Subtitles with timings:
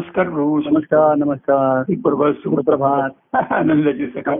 [0.00, 1.94] नमस्कार प्रभू नमस्कार नमस्कार.
[2.02, 3.36] प्रभात सुप्रभात.
[3.52, 4.38] आनंदाची सकाळ.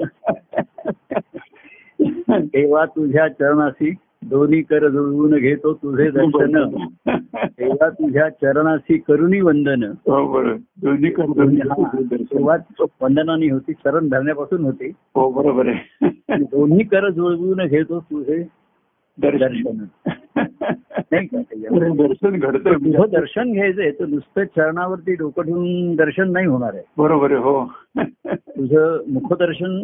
[2.45, 3.95] तेव्हा तुझ्या चरणाशी
[4.25, 6.77] दोन्ही कर जुळवून घेतो तुझे दर्शन.
[7.35, 9.83] तेव्हा तुझ्या चरणाशी करुणी वंदन.
[9.83, 10.55] हो बरोबर.
[10.83, 12.59] दोन्ही कर हा, सुरुवात
[13.01, 14.93] वंदनाने होती चरण धरण्यापासून होती.
[15.15, 16.07] हो बरोबर आहे.
[16.39, 18.47] दोन्ही कर जुळवून घेतो तुझे
[19.23, 19.85] दर्शन.
[20.71, 22.07] दर्शन नाही का त्याच्यामध्ये?
[22.07, 26.83] दर्शन घडतं दर्शन घ्यायचंय तर नुसतं चरणावरती डोकं ठेवून दर्शन नाही होणार आहे.
[26.99, 27.65] बरोबर आहे हो.
[28.27, 29.79] तुझं मुखदर्शन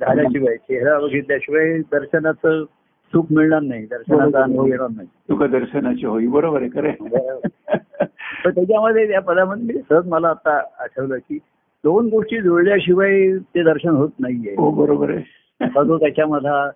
[0.00, 2.64] झाल्याशिवाय चेहरा बघितल्याशिवाय दर्शनाचं
[3.12, 5.08] सुख मिळणार नाही दर्शनाचा अनुभव येणार नाही.
[5.28, 6.90] तुका दर्शनाची होई बरोबर आहे खरे
[8.44, 11.38] पण त्याच्यामध्ये त्या पदामध्ये सहज मला आता आठवलं की
[11.84, 14.54] दोन गोष्टी जुळल्याशिवाय ते दर्शन होत नाहीये.
[14.58, 15.22] हो बरोबर आहे.
[15.98, 16.70] त्याच्यामधला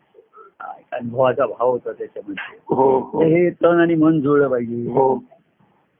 [0.92, 2.58] अनुभवाचा भाव होता त्याच्यामध्ये.
[2.68, 3.22] हो हो.
[3.22, 4.90] हे तन आणि मन जुळलं पाहिजे.
[4.90, 5.24] हो.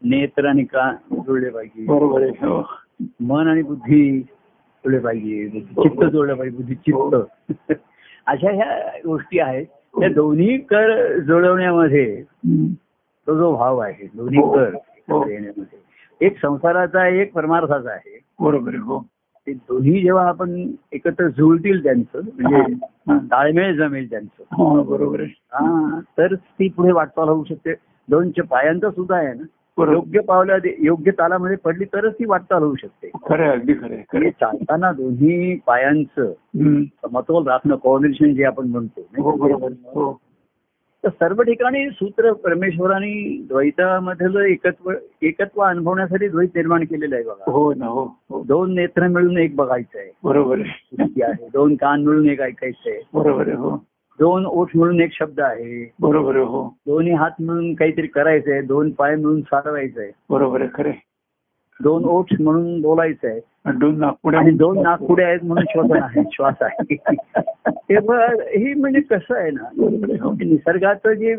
[0.02, 1.86] नेत्र आणि कान जुळले पाहिजे.
[3.20, 5.48] मन आणि बुद्धी जुळले पाहिजे.
[5.60, 6.56] चित्त जुळलं पाहिजे.
[6.56, 7.16] बुद्धी चित्त.
[8.26, 9.66] अशा ह्या गोष्टी आहेत.
[9.66, 12.22] त्या दोन्ही कर जुळवण्यामध्ये.
[13.26, 14.40] तो जो भाव आहे दोन्ही.
[14.40, 14.76] कर.
[15.30, 15.90] येण्यामध्ये
[16.26, 18.20] एक संसाराचा आहे एक परमार्थाचा आहे.
[18.40, 19.06] बरोबर हो.
[19.46, 22.74] ते दोन्ही जेव्हा आपण एकत्र जुळतील त्यांचं म्हणजे.
[23.18, 24.42] ताळमेळ जमेल त्यांचं.
[24.42, 25.20] हा, बरोबर
[25.52, 27.74] हा तर ती पुढे वाटचाल होऊ शकते.
[28.08, 29.42] दोनच्या पायांचं सुद्धा आहे ना.
[29.92, 33.10] योग्य पावल्या योग्य तालामध्ये पडली तरच ती वाटचाल होऊ शकते.
[33.28, 34.30] खरं अगदी खरं.
[34.30, 36.32] चालताना दोन्ही पायांचं.
[36.86, 40.20] समतोल राखणं कोऑर्डिनेशन जे आपण म्हणतो
[41.04, 47.50] तर सर्व ठिकाणी सूत्र परमेश्वराने द्वैतामधलं एकत्व एकत्व अनुभवण्यासाठी द्वैत निर्माण केलेलं आहे बघा.
[47.50, 48.42] हो ना हो हो.
[48.42, 50.10] दोन नेत्र मिळून एक बघायचं आहे.
[50.24, 51.48] बरोबर आहे.
[51.52, 53.00] दोन कान मिळून एक ऐकायचं आहे.
[53.14, 53.70] बरोबर आहे हो.
[54.18, 55.92] दोन ओठ मिळून एक शब्द आहे.
[56.00, 56.76] बरोबर हो.
[56.86, 58.62] दोन्ही हात मिळून काहीतरी करायचं आहे.
[58.62, 60.10] दोन पाय मिळून आहे.
[60.30, 60.92] बरोबर आहे खरे
[61.80, 63.40] दोन ओठ म्हणून बोलायचं आहे.
[63.72, 66.94] दोन नागपुड्या आणि दोन नागपुडे आहेत म्हणून श्वसन आहे श्वास आहे.
[67.68, 69.68] तेव्हा ही म्हणजे कसं आहे ना.
[70.44, 71.34] निसर्गाचं जे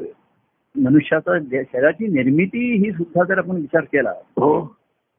[0.76, 4.62] मनुष्याचं शरीराची निर्मिती ही सुद्धा जर आपण विचार केला हो.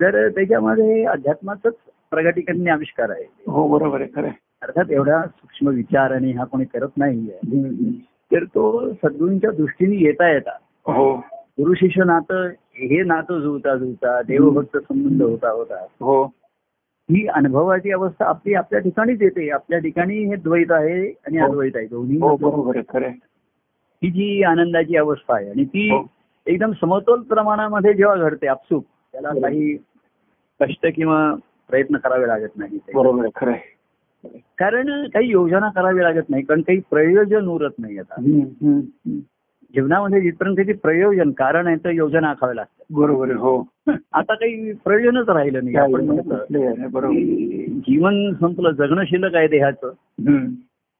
[0.00, 1.74] तर त्याच्यामध्ये अध्यात्माचाच
[2.10, 4.28] प्रगटीकरण आविष्कार आहे हो बरोबर आहे खरे
[4.62, 7.90] अर्थात एवढा सूक्ष्म विचार आणि हा कोणी करत नाहीये
[8.30, 10.50] तर तो सद्गुरूंच्या दृष्टीने येता येता.
[10.86, 11.14] हो.
[11.58, 15.86] गुरु शिष्य नातं हे नातं जुळता जुळता देवभक्त संबंध होता होता.
[16.00, 16.24] हो.
[17.10, 19.50] ही अनुभवाची अवस्था आपली आपल्या ठिकाणीच येते.
[19.50, 21.48] आपल्या ठिकाणी हे द्वैत आहे आणि हो.
[21.48, 21.86] अद्वैत आहे.
[21.86, 22.72] दोन्ही हो
[24.02, 26.06] ही जी आनंदाची अवस्था आहे आणि ती हो.
[26.46, 29.28] एकदम समतोल प्रमाणामध्ये जेव्हा घडते आपसूक त्याला.
[29.28, 29.76] काही
[30.60, 31.34] कष्ट किंवा
[31.68, 33.78] प्रयत्न करावे लागत नाही बरोबर खरे
[34.58, 38.14] कारण काही योजना करावी लागत नाही कारण काही प्रयोजन उरत नाही आता.
[39.74, 42.84] जीवनामध्ये जिथपर्यंत त्याची प्रयोजन कारण आहे तर योजना आखाव्या लागतात.
[42.90, 43.68] बरोबर आहे हो.
[44.12, 45.76] आता काही प्रयोजनच राहिलं नाही.
[45.76, 46.44] आपण म्हटलं
[47.68, 49.92] जीवन संपलं जगणं शिल्लक आहे देहाचं.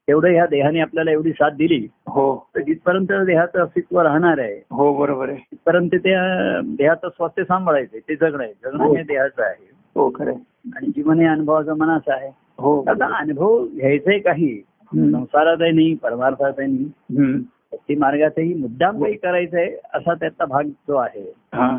[0.09, 1.89] तेवढं ह्या देहाने आपल्याला एवढी साथ दिली.
[2.07, 2.49] हो.
[2.57, 5.39] तर जिथपर्यंत देहाचं अस्तित्व राहणार आहे हो बरोबर आहे.
[5.39, 8.53] तिथपर्यंत त्या देहाचं स्वास्थ्य सांभाळायचं ते जगणं आहे.
[8.65, 9.71] जगणं हे देहाचं आहे.
[9.97, 10.33] हो खरे
[10.77, 12.31] आणि जीवन हे अनुभवाचं मनाचं आहे.
[12.59, 12.85] हो.
[12.89, 14.63] आता अनुभव घ्यायचंय काही.
[14.83, 15.17] हम्म.
[15.17, 17.19] संसारातही नाही परमार्थातही नाही.
[17.19, 17.39] हम्म.
[17.73, 21.33] भक्ती मार्गातही मुद्दाम काही करायचं आहे असा त्याचा भाग जो आहे.
[21.55, 21.77] हा.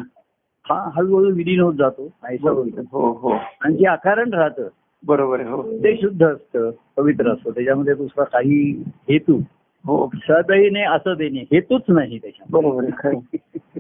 [0.66, 2.04] हा हळूहळू विलीन होत जातो
[2.42, 3.30] होतो हो हो
[3.62, 4.68] आणि जे आकारण राहतं
[5.04, 5.62] बरोबर हो.
[5.74, 7.52] ते शुद्ध असतं पवित्र असतं.
[7.52, 9.40] त्याच्यामध्ये दुसरा काही हेतू.
[9.86, 10.10] हो.
[10.16, 12.86] सदही नाही असं देणे हेतूच नाही त्याच्यात बरोबर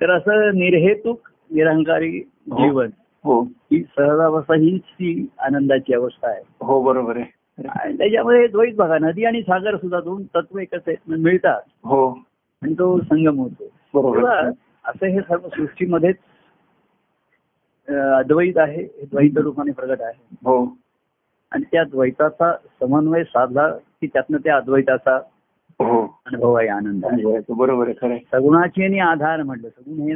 [0.00, 2.88] तर असं निर्हेतुक निरंकारी जीवन
[3.24, 3.42] हो.
[3.42, 6.42] ही सहजावस्था हीच ती आनंदाची अवस्था आहे.
[6.60, 7.41] हो बरोबर आहे.
[7.68, 11.60] आणि त्याच्यामध्ये द्वैत बघा नदी आणि सागर सुद्धा दोन तत्व एकच आहेत मिळतात.
[11.84, 12.10] हो.
[12.62, 13.64] आणि तो संगम होतो.
[14.02, 14.50] बरोबर.
[14.84, 16.16] असं हे सर्व सृष्टीमध्येच
[17.88, 20.36] अद्वैत आहे हे द्वैत रूपाने प्रगट आहे.
[20.44, 20.76] हो.
[21.52, 23.68] आणि त्या द्वैताचा समन्वय साधला
[24.00, 25.16] की त्यातनं त्या अद्वैताचा
[25.78, 26.20] हो.
[26.26, 27.38] अनुभव आहे आनंद आहे.
[27.54, 28.16] बरोबर आहे खरं.
[28.32, 30.12] सगुणाची आणि आधार म्हटलं सगुण हे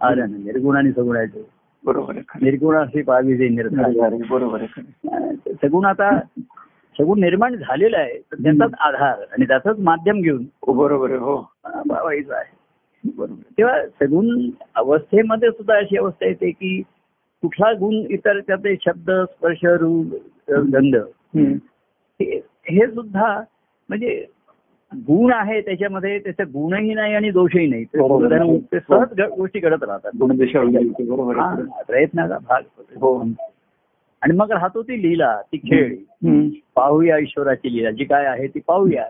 [0.00, 1.48] आधार निर्गुण आणि सगुणाचे.
[1.84, 4.14] बरोबर निर्गुण असे पाहावी जे निर्धार.
[4.30, 4.64] बरोबर.
[5.46, 6.20] सगुण आता
[6.98, 11.36] सगुण निर्माण झालेला आहे तर त्याचाच आधार आणि त्याचंच माध्यम घेऊन हो बरोबर हो.
[11.90, 12.56] व्हायचं आहे.
[13.16, 16.82] बरोबर तेव्हा सगुण अवस्थेमध्ये सुद्धा अशी अवस्था येते की
[17.42, 20.06] कुठला गुण इतर त्याचे शब्द स्पर्श रूप
[20.50, 20.96] गंध.
[22.16, 23.40] हे सुद्धा
[23.88, 24.24] म्हणजे
[24.92, 27.84] गुण आहे त्याच्यामध्ये त्याचे गुणही नाही आणि दोषही नाही.
[27.84, 30.10] ते सहज गोष्टी घडत राहतात.
[31.86, 32.62] प्रयत्नाचा भाग
[32.96, 33.24] हो.
[34.22, 35.96] आणि मग राहतो ती लीला ती खेळ.
[36.76, 39.04] पाहूया ईश्वराची लीला जी काय आहे ती पाहूया.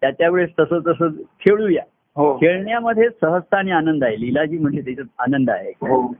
[0.00, 1.08] त्या त्यावेळेस तसं तसं
[1.40, 1.82] खेळूया.
[2.16, 2.36] हो.
[2.36, 4.20] खेळण्यामध्ये सहजता आणि आनंद आहे.
[4.20, 5.70] लीला जी म्हणजे त्याच्यात आनंद आहे.
[5.70, 6.12] हो.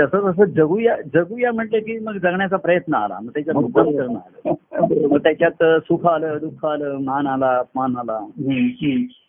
[0.00, 3.18] तसं तसं जगूया जगूया म्हटलं की मग जगण्याचा प्रयत्न आला.
[3.22, 5.08] मग त्याच्यात मुद्दाम करणं आलं.
[5.08, 8.18] मग त्याच्यात सुख आलं दुःख आलं मान आला अपमान आला.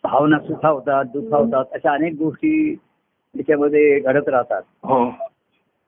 [0.04, 2.74] भावना सुखावतात दुखावतात अशा अनेक गोष्टी
[3.36, 4.62] त्याच्यामध्ये घडत राहतात.
[4.82, 5.04] हो.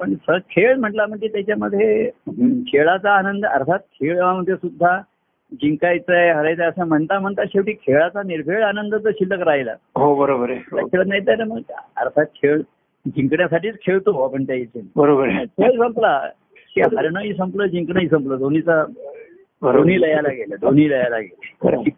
[0.00, 0.14] पण
[0.50, 2.10] खेळ म्हटला म्हणजे त्याच्यामध्ये
[2.66, 4.98] खेळाचा आनंद अर्थात खेळामध्ये सुद्धा
[5.52, 10.50] जिंकायचं आहे हरायचं असं म्हणता म्हणता शेवटी खेळाचा निर्भेळ आनंद तर शिल्लक राहिला हो बरोबर
[10.50, 10.84] आहे.
[10.86, 12.60] खेळ नाही तर मग अर्थात खेळ
[13.06, 16.18] जिंकण्यासाठीच खेळतो आपण त्या इथे बरोबर आहे खेळ संपला
[16.74, 18.84] की हरणंही संपलं जिंकणंही संपलं दोन्हीचा.
[19.62, 21.90] दोन्ही लयाला गेलं दोन्ही लयाला गेलं.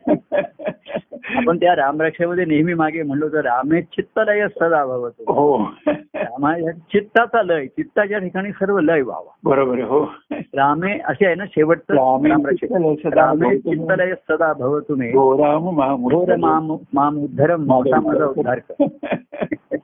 [1.35, 5.33] आपण त्या रामरक्षेमध्ये नेहमी मागे म्हणलो तर रामे चित्त लय सदा भवतो.
[5.33, 5.71] हो.
[6.15, 9.31] रामा चित्ताचा लय चित्ताच्या ठिकाणी सर्व लय व्हावा.
[9.45, 10.13] बरोबर हो.
[10.33, 12.67] रामे असे आहे ना शेवटचं रामे रामरक्षे.
[12.67, 13.71] चित्तलय सदा रामे भवतु.
[13.71, 13.77] मे.
[13.77, 18.87] चित्तलय सदा भव तुम्ही हो माम माम उद्धरम माझा उद्धार कर.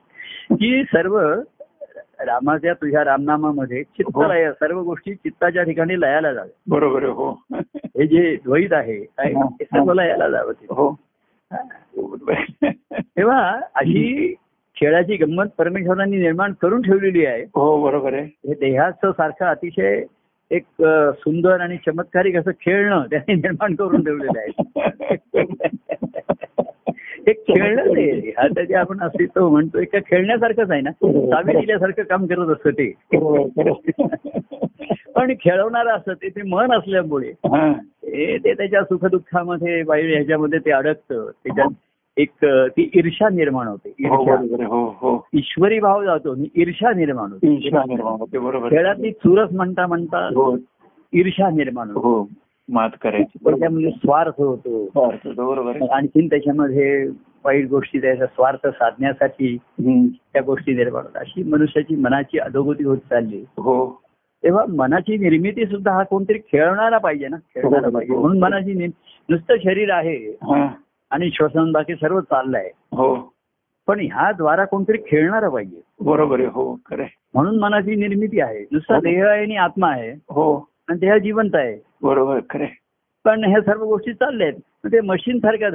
[0.51, 1.41] की सर्व
[2.25, 4.51] रामाच्या तुझ्या रामनामामध्ये चित्तलय.
[4.51, 6.49] सर्व गोष्टी चित्ताच्या ठिकाणी लयाला जावे.
[6.67, 7.43] बरोबर हो.
[7.73, 10.65] हे जे द्वैत आहे हे सर्व लयाला जावं ते.
[10.69, 10.99] हो.
[12.91, 14.35] तेव्हा अशी
[14.75, 17.41] खेळाची गंमत परमेश्वरांनी निर्माण करून ठेवलेली आहे.
[17.41, 18.23] हो बरोबर आहे.
[18.23, 20.03] हे देहाचं सारखं अतिशय
[20.51, 20.63] एक
[21.17, 24.63] सुंदर आणि चमत्कारिक असं खेळणं त्यांनी निर्माण करून ठेवलेलं आहे.
[27.27, 28.31] एक खेळणं ते.
[28.37, 30.91] आता जे आपण अस्तित्व म्हणतोय का खेळण्यासारखंच आहे ना.
[30.91, 32.93] चावी दिल्यासारखं काम करत असतं ते.
[33.13, 33.91] आहे.
[35.15, 37.67] पण खेळवणारं असतं ते ते मन असल्यामुळे हा.
[38.03, 41.29] हे ते त्याच्या सुखदुःखामध्ये वाईट ह्याच्यामध्ये ते अडकतं.
[41.43, 41.69] त्याच्यात
[42.17, 43.89] एक ती ईर्षा निर्माण होते.
[43.89, 44.65] हो ईर्षा.
[44.65, 45.27] हो हो.
[45.33, 47.57] ईश्वरी भाव जातो ईर्षा निर्माण होते.
[48.69, 50.57] खेळातली चुरस म्हणता म्हणता हो.
[51.13, 52.07] ईर्षा निर्माण होते.
[52.07, 52.27] हो.
[52.69, 53.37] मात करायची.
[53.43, 54.85] त्याच्यामध्ये स्वार्थ होतो.
[54.85, 55.89] स्वार्थ बरोबर.
[55.91, 57.07] आणखीन त्याच्यामध्ये
[57.45, 59.57] वाईट गोष्टी त्याचा स्वार्थ साधण्यासाठी.
[60.33, 61.21] त्या गोष्टी निर्माण होतात.
[61.21, 63.37] अशी मनुष्याची मनाची अधोगती होत चालली.
[63.37, 64.01] हो.
[64.43, 67.37] तेव्हा मनाची निर्मिती सुद्धा हा कोणतरी खेळणारा पाहिजे ना?
[67.37, 68.13] खेळणारा पाहिजे.
[68.13, 68.87] म्हणून मनाची
[69.29, 70.67] नुसतं शरीर आहे हा.
[71.11, 72.69] आणि श्वसन बाकी सर्व चाललंय.
[72.75, 73.33] हो.
[73.87, 75.81] पण ह्या द्वारा कोणतरी खेळणारा पाहिजे.
[75.99, 76.47] बरोबर आहे.
[76.47, 77.03] हो खरं.
[77.33, 78.65] म्हणून मनाची निर्मिती आहे.
[78.71, 80.11] नुसता देह आहे आणि आत्मा आहे.
[80.11, 80.67] हो.
[80.89, 81.88] आणि देह जिवंत आहे.
[82.03, 82.65] बरोबर खरं.
[83.25, 85.67] पण ह्या सर्व गोष्टी चालल्या आहेत ते मशीन सारख्या.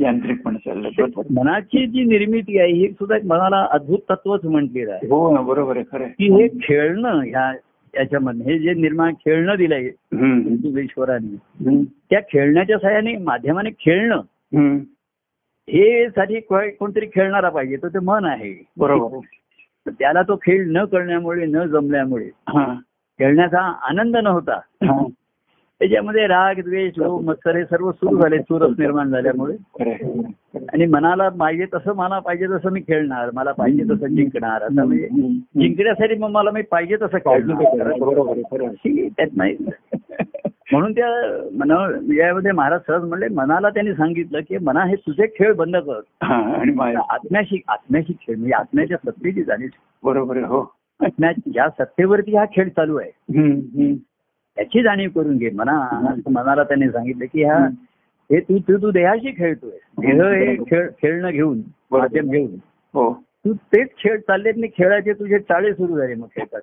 [0.00, 1.22] यांत्रिकपणे चाललं.
[1.30, 5.76] मनाची जी निर्मिती आहे ही सुद्धा एक मनाला अद्भुत तत्वच म्हटलेलं आहे हो ना बरोबर
[5.76, 6.06] आहे खरं.
[6.08, 7.52] की हे खेळणं ह्या
[7.94, 9.90] याच्यामध्ये हे जे निर्माण खेळणं दिलंय.
[10.82, 11.84] ईश्वराने.
[12.10, 14.20] त्या खेळण्याच्या सहाय्याने माध्यमाने खेळणं.
[15.68, 19.18] हे साठी कोणतरी खेळणारा पाहिजे तर ते मन आहे बरोबर
[19.90, 22.28] त्याला तो खेळ न करण्यामुळे न जमल्यामुळे.
[23.18, 24.60] खेळण्याचा आनंद नव्हता.
[25.78, 29.56] त्याच्यामध्ये राग द्वेष मत्सर हे सर्व सुरू झाले चुरस निर्माण झाल्यामुळे.
[30.72, 34.62] आणि मनाला पाहिजे तसं मला पाहिजे तसं मी खेळणार मला पाहिजे तसं जिंकणार.
[34.62, 35.08] आता म्हणजे.
[35.60, 37.90] जिंकण्यासाठी मग मला मी पाहिजे तसं खेळणार.
[39.16, 39.56] त्यात नाही.
[40.72, 41.06] म्हणून त्या
[41.52, 41.74] मना
[42.14, 46.00] यामध्ये महाराज सहज म्हणले मनाला त्यांनी सांगितलं की मना हे तुझे खेळ बंद कर.
[46.24, 49.68] आणि माय आत्म्याशी आत्म्याशी खेळ म्हणजे आत्म्याच्या सत्तेची जाणीव.
[50.04, 50.74] बरोबर हो.
[51.02, 53.10] ज्या सत्तेवरती हा खेळ चालू आहे.
[54.56, 57.66] त्याची जाणीव करून घे मना मनाला त्यांनी सांगितलं की हा
[58.30, 59.78] हे तू तू तू देहाशी खेळतोय.
[59.98, 61.60] देह हे खेळ खेळणं घेऊन
[61.90, 62.50] माध्यम घेऊन.
[62.94, 63.24] हो.
[63.44, 66.58] तू तेच खेळ चाललेत नाही खेळाचे तुझे चाळे सुरू झाले मग खेळता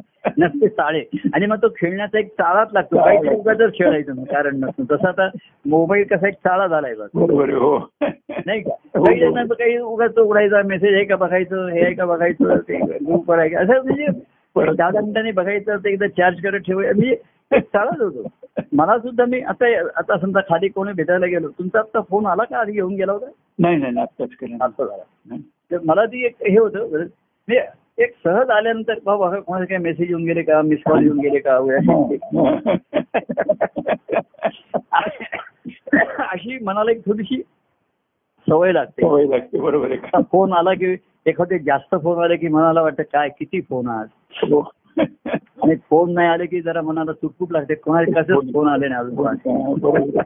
[0.38, 1.04] नसते चाळे.
[1.34, 2.96] आणि मग तो खेळण्याचा एक चाळाच लागतो.
[2.96, 4.84] काहीतरी उगाच खेळायचं मग कारण नसतं.
[4.90, 5.28] तसं आता
[5.66, 7.78] मोबाईल कसा एक चाळा झालाय हो.
[8.46, 8.70] नाही का?
[8.70, 13.32] काही काही उगाच तो उघडायचा मेसेज आहे का बघायचं हे आहे का बघायचं ते ग्रुप
[13.32, 14.06] आहे का असं म्हणजे
[14.56, 17.16] मिनिटांनी बघायचं ते एकदा चार्ज करत म्हणजे
[17.50, 18.28] एक चालत होतो.
[18.72, 22.58] मला सुद्धा मी आता आता समजा खाली कोणी भेटायला गेलो तुमचा आता फोन आला का?
[22.58, 23.26] आधी येऊन गेला होता?
[23.58, 24.56] नाही नाही आत्ताच केलं.
[24.60, 25.36] आता झाला.
[25.70, 27.04] तर मला ती एक हे होतं
[27.48, 27.56] मी
[27.98, 30.62] एक सहज आल्यानंतर बाबा कोणाचे काही मेसेज येऊन गेले का?
[30.62, 31.58] मिस कॉल येऊन गेले का?
[36.32, 37.42] अशी मनाला एक थोडीशी
[38.48, 39.02] सवय लागते.
[39.02, 40.22] सवय लागते बरोबर आहे.
[40.22, 44.06] फोन आला की एखादे जास्त फोन आले की मनाला वाटतं काय किती फोन आज?
[44.06, 44.19] हो.
[45.62, 47.74] आणि फोन नाही आले की जरा मनाला चुटपुट लागते.
[47.74, 50.20] कोणाला कसं फोन आले नाही अजून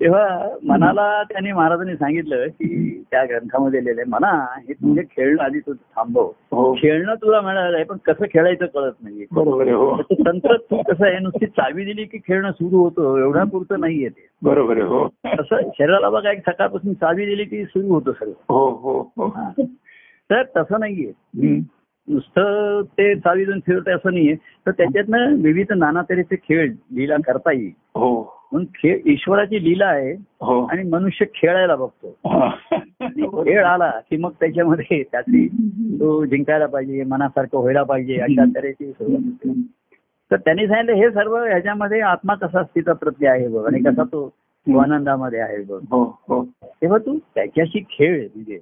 [0.00, 5.58] तेव्हा मनाला त्यांनी महाराजांनी सांगितलं की त्या ग्रंथामध्ये लिहिलंय आहे मना हे तुझे खेळणं आधी
[5.58, 6.30] तू थांबव.
[6.52, 6.74] हो.
[6.74, 9.26] खेळणं तुला मिळालंय पण कसं खेळायचं कळत नाहीये.
[9.32, 9.96] बरोबर आहे हो.
[9.96, 14.28] तंत्र तू कसं आहे नुसती चावी दिली की खेळणं सुरू होतं एवढ्या पुरतं नाहीये ते.
[14.42, 15.08] बरोबर आहे हो.
[15.08, 18.32] तसं शरीराला बघा एक सकाळपासून चावी दिली की सुरू होतं सगळं.
[18.48, 19.34] हो हो.
[20.30, 21.60] तर तसं नाहीये.
[22.08, 24.34] नुसतं ते चावी देऊन फिरत असं नाहीये.
[24.34, 27.72] तर त्याच्यातनं विविध नाना तऱ्हेचे खेळ लीला करता येईल.
[27.94, 28.34] हो.
[28.52, 30.64] म्हणून खेळ ईश्वराची लीला आहे हो.
[30.64, 32.18] आणि मनुष्य खेळायला बघतो.
[33.44, 35.48] खेळ आला की मग त्याच्यामध्ये त्याची
[36.00, 39.48] तो जिंकायला पाहिजे मनासारखं व्हायला पाहिजे अशा तऱ्हेची सुरुवात.
[40.30, 44.34] तर त्यांनी सांगितलं हे सर्व ह्याच्यामध्ये आत्मा कसा स्थित प्रत्ये आहे बघ आणि कसा तो
[44.80, 45.80] आनंदामध्ये आहे बघ.
[45.90, 46.44] हो हो.
[46.64, 48.58] तेव्हा तू त्याच्याशी खेळ म्हणजे.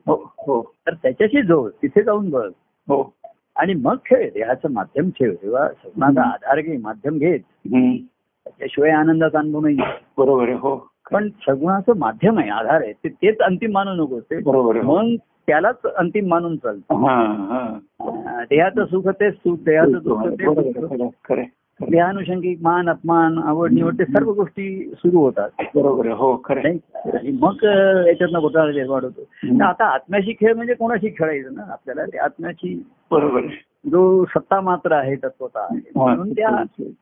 [0.87, 2.51] तर त्याच्याशी जोड तिथे जाऊन बघ.
[2.89, 3.15] हो.
[3.57, 4.31] आणि मग खेळ.
[4.35, 7.41] देहाचं माध्यम ठेव तेव्हा सगुणाचा आधार घे माध्यम घेत.
[7.49, 7.97] हम्म.
[8.45, 9.77] त्याच्याशिवाय आनंदाचा अनुभव नाही
[10.19, 10.93] बरोबर आहे हो.
[11.13, 12.93] पण सगुणाचं माध्यम आहे आधार आहे.
[12.93, 14.21] ते तेच अंतिम मानू नको.
[14.21, 14.97] ते बरोबर हो.
[14.97, 15.15] मग
[15.47, 18.45] त्यालाच अंतिम मानून चाल हा हा.
[18.51, 21.49] देहाचं सुख तेच सुख देहाचं दुःख तेच
[21.81, 25.51] देहानुषंगिक मान अपमान आवड निवड ते सर्व गोष्टी सुरू होतात.
[25.75, 27.65] बरोबर हो खरं आणि मग
[28.09, 29.23] याच्यातनं घोटाळा निर्माण होतो.
[29.65, 31.63] आता आत्म्याशी खेळ म्हणजे कोणाशी खेळायचं ना?
[31.73, 33.41] आपल्याला ते आत्म्याची बरोबर
[33.85, 36.49] जो सत्ता मात्र आहे तत्वता आहे म्हणून त्या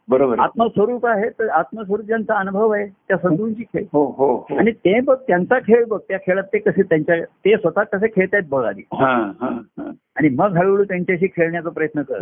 [0.09, 0.39] बरोबर.
[0.39, 4.57] आत्मस्वरूप आहे तर आत्मस्वरूप ज्यांचा अनुभव आहे त्या सद्गुरूंची खेळ हो हो हो.
[4.59, 8.45] आणि ते बघ त्यांचा खेळ बघ त्या खेळात ते कसे त्यांच्या ते स्वतः कसे खेळतायत
[8.51, 9.11] बघ आधी हा
[9.41, 9.91] हा हा.
[10.17, 12.19] आणि मग हळूहळू त्यांच्याशी खेळण्याचा प्रयत्न कर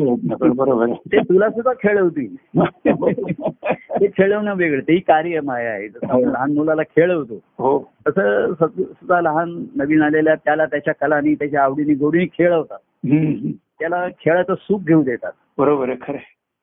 [0.49, 0.95] बरोबर आहे.
[1.12, 2.35] ते तुला सुद्धा खेळवतील
[4.00, 9.57] ते खेळवणं वेगळं तेही कार्य माया आहे जसं लहान मुलाला खेळवतो हो तसं सुद्धा लहान
[9.77, 12.79] नवीन आलेल्या त्याला त्याच्या कलानी त्याच्या आवडीने गोडीने खेळवतात.
[13.81, 15.33] त्याला खेळाचं सुख घेऊ देतात.
[15.59, 16.19] बरोबर आहे खरं.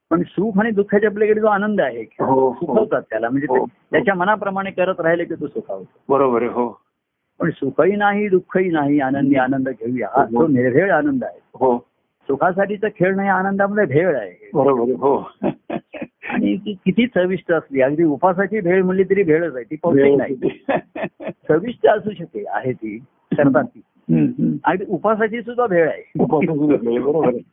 [0.09, 2.53] पण सुख आणि दुःखाच्या पलीकडे जो आनंद आहे हो, हो.
[2.53, 3.29] सुखवतात त्याला.
[3.29, 3.65] म्हणजे हो.
[3.65, 5.99] त्याच्या मनाप्रमाणे करत राहिले की तो सुखावतो.
[6.09, 6.81] बरोबर आहे हो.
[7.39, 10.07] पण सुखही नाही दुःखही नाही आनंदी आनंद घेऊया.
[10.15, 11.39] हा तो निर्भेळ आनंद आहे.
[11.53, 11.77] हो.
[12.27, 14.49] सुखासाठीचा खेळ नाही आनंदामध्ये भेळ आहे.
[14.53, 15.17] बरोबर हो.
[16.29, 17.81] आणि ती किती चविष्ट असली.
[17.81, 20.35] अगदी उपासाची भेळ म्हणली तरी भेळच आहे ती पौष्टिक नाही.
[21.49, 22.97] चविष्ट असू शकते आहे ती.
[23.37, 23.81] करतात ती.
[24.65, 26.01] अगदी उपासाची सुद्धा भेळ आहे.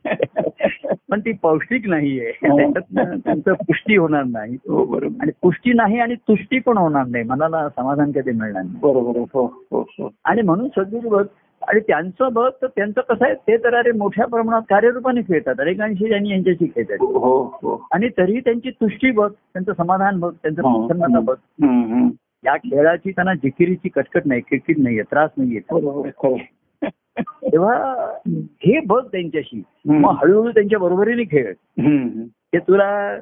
[1.09, 2.29] पण ती पौष्टिक नाहीये.
[2.29, 2.71] हो.
[2.71, 4.55] त्यांचं पुष्टी होणार नाही.
[4.55, 5.15] हो बरोबर.
[5.21, 7.23] आणि पुष्टी नाही आणि तुष्टी पण होणार नाही.
[7.23, 8.77] मनाला समाधान कधी मिळणार नाही.
[8.81, 11.25] बरोबर हो आणि म्हणून सद्गुरू बघ
[11.67, 15.55] आणि त्यांचं बघ तर त्यांचं कसं आहे ते तर अरे मोठ्या प्रमाणात कार्यरूपाने खेळतात.
[15.59, 16.97] अनेकांशी त्यांनी यांच्याशी खेळतात.
[17.01, 17.87] हो हो.
[17.91, 20.61] आणि तरीही त्यांची तुष्टी बघ त्यांचं समाधान बघ त्यांचं.
[20.61, 21.35] प्रसन्नता बघ.
[22.45, 25.59] या खेळाची त्यांना जिकिरीची कटकट नाही किटकिट नाहीये त्रास नाहीये.
[27.21, 27.75] तेव्हा
[28.37, 29.63] हे बघ त्यांच्याशी.
[29.85, 31.53] मग हळूहळू त्यांच्या बरोबरीने खेळ.
[32.25, 33.19] ते तुला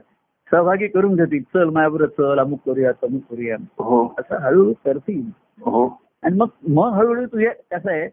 [0.52, 4.16] सहभागी करून घेतील चल माझ्याबरोबर चल अमुक करूया तमुक करूया हो.
[4.20, 5.22] असं हळूहळू करतील.
[5.62, 6.00] हो.
[6.24, 8.08] आणि मग मग हळूहळू तुझ्या कसं आहे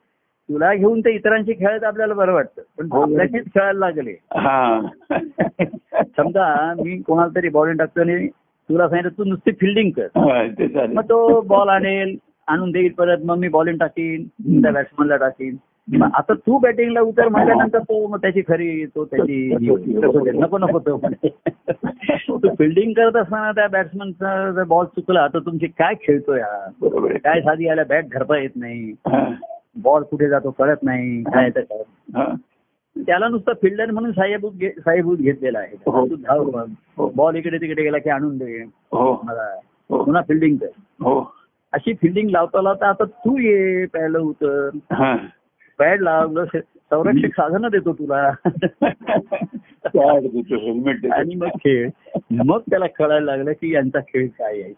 [0.50, 2.62] तुला घेऊन ते इतरांशी खेळायचं आपल्याला बरं वाटतं.
[2.78, 3.02] पण हो.
[3.02, 4.12] आपल्याशीच खेळायला लागले.
[4.12, 4.80] हा.
[6.16, 8.28] समजा मी कोणाला तरी बॉलिंग टाकतो आणि
[8.68, 10.06] तुला सांगितलं तू नुसती फिल्डिंग कर.
[10.86, 14.26] मग तो बॉल आणेल आणून देईल परत मग मी बॉलिंग टाकीन
[14.62, 15.56] त्या बॅट्समनला टाकीन.
[16.14, 19.54] आता तू बॅटिंगला उतर म्हटल्यानंतर तो मग त्याची खरी तो त्याची
[20.34, 20.96] नको नको तो.
[22.28, 26.40] तू फिल्डिंग करत असताना त्या बॅट्समनचा जर बॉल चुकला तर तुमची काय खेळतोय
[27.18, 28.92] काय साधी याला बॅट धरता येत नाही.
[29.82, 31.22] बॉल कुठे जातो कळत नाही.
[31.22, 31.60] काय तर.
[33.06, 35.76] त्याला नुसतं फिल्डर म्हणून साहेबूत साहेबूत घेतलेला आहे.
[35.86, 36.06] हो.
[36.06, 37.10] तू धाव.
[37.16, 38.62] बॉल इकडे तिकडे गेला की आणून दे.
[38.92, 39.20] हो.
[39.24, 40.04] मला हो.
[40.04, 40.66] पुन्हा फिल्डिंग कर.
[40.76, 41.34] हो.
[41.72, 44.68] अशी फिल्डिंग लावता लावता आता तू ये पॅडला उतर.
[44.74, 45.16] हा.
[45.78, 48.32] पॅड लावलं संरक्षक साधनं देतो तुला.
[51.14, 51.90] आणि मग खेळ.
[52.30, 54.72] मग त्याला कळायला लागलं की यांचा खेळ काय आहे.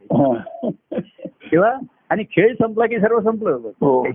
[1.52, 1.74] तेव्हा
[2.10, 3.58] आणि खेळ संपला की सर्व संपलं.
[3.66, 4.06] हो.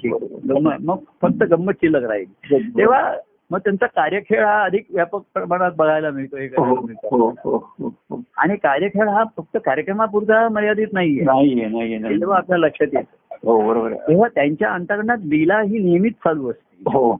[0.81, 2.59] मग फक्त गंमत शिल्लक राहील.
[2.77, 3.15] तेव्हा
[3.51, 7.07] मग त्यांचा कार्यखेळ हा अधिक व्यापक प्रमाणात बघायला मिळतो हे हो मिळतं.
[7.43, 8.21] हो हो.
[8.37, 11.21] आणि कार्यखेळ हा फक्त कार्यक्रमापुरता मर्यादित नाहीये.
[11.21, 13.35] हे आपल्या लक्षात येतं.
[13.43, 16.97] हो बरोबर तेव्हा त्यांच्या अंतकरणात लीला ही नेहमीच चालू असते.
[16.97, 17.15] हो.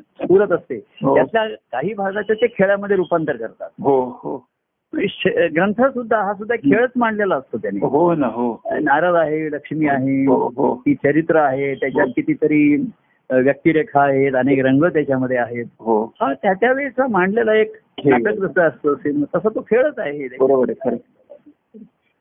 [0.00, 0.78] पुरत असते.
[0.78, 3.68] त्यातल्या काही भागाचं ते खेळामध्ये रूपांतर करतात.
[3.82, 4.48] हो हो.
[5.54, 7.86] ग्रंथ सुद्धा हा सुद्धा खेळच मांडलेला असतो त्याने.
[7.86, 8.62] हो ना हो.
[8.82, 10.24] नारद आहे लक्ष्मी आहे
[10.74, 12.76] ती चरित्र आहे त्याच्यात कितीतरी
[13.30, 17.72] व्यक्तिरेखा आहेत अनेक रंग त्याच्यामध्ये आहेत हो हा त्या त्यावेळेचा मांडलेला एक.
[18.04, 20.94] नाटक जसं असतं सिनेमा तसं तो खेळच आहे बरोबर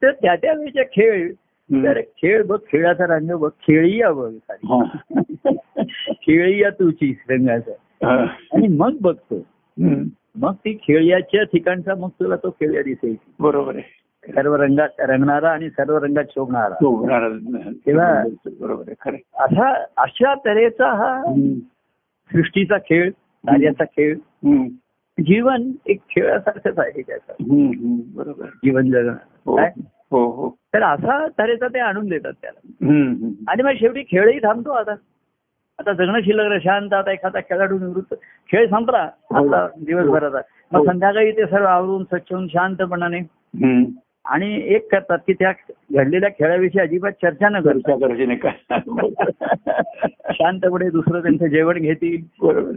[0.01, 1.31] तर त्या त्यावेळेच्या खेळ.
[1.69, 4.31] तर खेळ बघ खेळाचा रंग बघ खेळीया बघ.
[6.11, 7.71] खेळीया तुची रंगाचा.
[8.53, 9.45] आणि मग बघतो.
[10.35, 15.69] मग ती खेळ्याच्या ठिकाणचा मग तुला तो खेळ्या दिसेल बरोबर आहे सर्व रंगात रंगणारा आणि
[15.69, 17.29] सर्व रंगात शोभणारा
[17.85, 18.23] तेव्हा-
[18.61, 19.43] बरोबर आहे खरं आहे.
[19.43, 21.53] असा अशा तऱ्हेचा हा हम्म.
[22.31, 23.09] सृष्टीचा खेळ
[23.43, 24.15] कार्याचा खेळ
[24.45, 24.63] हम्म.
[25.17, 27.67] जीवन एक खेळासारखंच आहे त्याचं हम्म.
[27.67, 27.99] हम्म.
[28.15, 28.45] बरोबर.
[28.63, 29.15] जीवन जगणं
[29.45, 29.71] हो काय
[30.11, 33.07] हो हो तर असा तऱ्हेचा ते आणून देतात त्याला हम्म.
[33.07, 33.31] हम्म.
[33.47, 34.95] आणि मग शेवटी खेळही थांबतो आता
[35.79, 38.13] आता जगणं शिल्लक शांत आता एखादा खेळाडू निवृत्त
[38.51, 39.47] खेळ संपला हो.
[39.47, 40.39] आता दिवसभराचा
[40.71, 40.85] मग हो.
[40.85, 43.83] संध्याकाळी ते सर्व आवरून स्वच्छ होऊन शांतपणाने हम्म.
[44.27, 45.51] आणि एक करतात की त्या
[45.93, 47.95] घडलेल्या खेळाविषयी अजिबात चर्चा न करता
[50.31, 52.17] शांतपणे दुसरं त्यांचं जेवण घेतील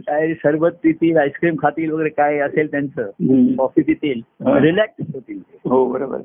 [0.07, 3.09] काय सरबत पितील आईस्क्रीम खातील वगैरे काय असेल त्यांचं.
[3.57, 4.21] कॉफी पितील.
[4.59, 6.17] रिलॅक्स होतील हो बरोबर.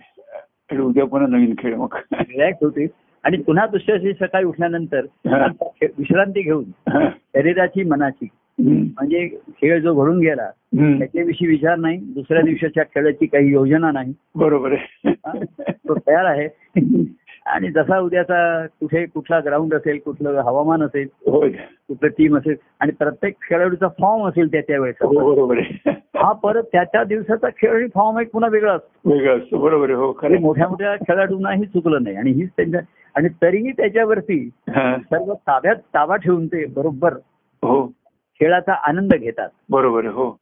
[0.71, 2.87] आणि उद्या पुन्हा नवीन खेळ मग रिलॅक्स होतील
[3.25, 5.01] आणि पुन्हा दुसऱ्या दिवशी सकाळी उठल्यानंतर
[5.83, 6.65] विश्रांती घेऊन.
[7.09, 8.27] शरीराची मनाची.
[8.59, 10.49] म्हणजे खेळ जो घडून गेला.
[10.77, 14.13] त्याच्याविषयी विचार नाही दुसऱ्या दिवसाच्या खेळाची काही योजना नाही.
[14.35, 15.11] बरोबर हा.
[15.25, 16.49] आहे तो तयार आहे.
[17.47, 23.35] आणि जसा उद्याचा कुठे कुठला ग्राउंड असेल कुठलं हवामान असेल कुठलं टीम असेल आणि प्रत्येक
[23.43, 25.07] खेळाडूचा फॉर्म असेल त्याच्या हो वेळेचा.
[25.07, 25.91] बरोबर आहे.
[26.17, 29.11] हा परत त्याच्या दिवसाचा खेळ आणि फॉर्म एक पुन्हा वेगळा असतो.
[29.11, 29.61] वेगळं असतं.
[29.61, 29.99] बरोबर आहे.
[29.99, 32.17] हो खरं मोठ्या मोठ्या खेळाडूंनाही चुकलं नाही.
[32.17, 32.81] आणि हीच त्यांच्या
[33.15, 34.39] आणि तरीही त्याच्यावरती
[34.71, 34.97] हा.
[34.97, 37.15] सर्व ताब्यात ताबा ठेवून ते बरोबर
[37.63, 37.87] हो.
[38.41, 39.49] खेळाचा आनंद घेतात.
[39.71, 40.37] बरोबर हो.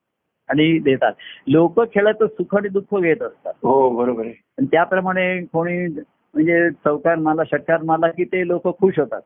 [0.49, 1.13] आणि देतात.
[1.47, 3.53] लोक खेळाचं सुख आणि दुःख घेत असतात.
[3.63, 4.35] हो बरोबर आहे.
[4.59, 5.87] आणि त्याप्रमाणे कोणी
[6.35, 9.21] म्हणजे चौकार मारला षटकार मारला की ते लोक खुश होतात.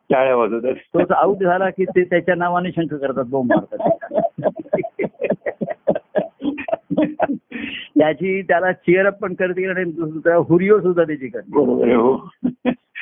[0.71, 3.99] तोच आऊट झाला की ते त्याच्या नावाने शंख करतात बोंब मारतात.
[7.99, 12.29] त्याची त्याला चिअरअप पण करतील आणि दुसरा हुरियो सुद्धा त्याची आहे हो.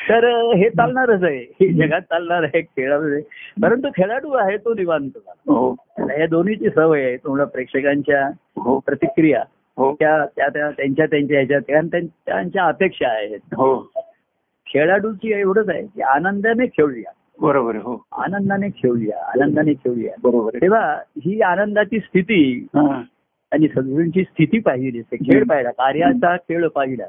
[0.08, 1.38] तर हे चालणारच आहे.
[1.38, 3.22] हे जगात चालणार आहे खेळामध्ये
[3.62, 5.10] परंतु खेळाडू आहे तो निवांत.
[5.26, 5.76] हो.
[5.98, 7.16] या दोन्हीची सवय आहे.
[7.16, 8.26] तुम्हाला प्रेक्षकांच्या
[8.58, 8.78] हो.
[8.78, 9.42] प्रतिक्रिया
[9.76, 9.94] हो.
[9.94, 13.40] त्या त्या त्या- त्यांच्या त्यांच्या ह्याच्यात कारण त्यां- त्यांच्या अपेक्षा आहेत.
[13.44, 13.92] हो.
[14.66, 17.12] खेळाडूची एवढंच आहे की आनंदाने खेळूया.
[17.40, 18.02] बरोबर हो.
[18.12, 20.14] आनंदाने खेळूया आनंदाने खेळूया.
[20.22, 22.66] बरोबर तेव्हा ही आनंदाची स्थिती.
[23.52, 27.04] आणि सद्गुरूंची स्थिती पाहिली ते खेळ पाहिला कार्याचा खेळ पाहिला.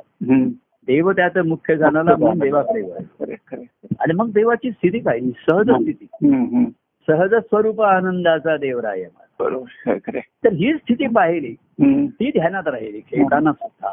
[0.87, 3.65] देव त्याचं मुख्य जाणारा म्हणून खरं आहे.
[3.99, 6.05] आणि मग देवाची स्थिती पाहिली सहज स्थिती.
[7.07, 9.03] सहज स्वरूप आनंदाचा देवराय
[9.39, 10.19] खरं आहे.
[10.43, 11.53] तर ही स्थिती पाहिली.
[12.09, 13.91] ती ध्यानात राहिली खेळताना सुद्धा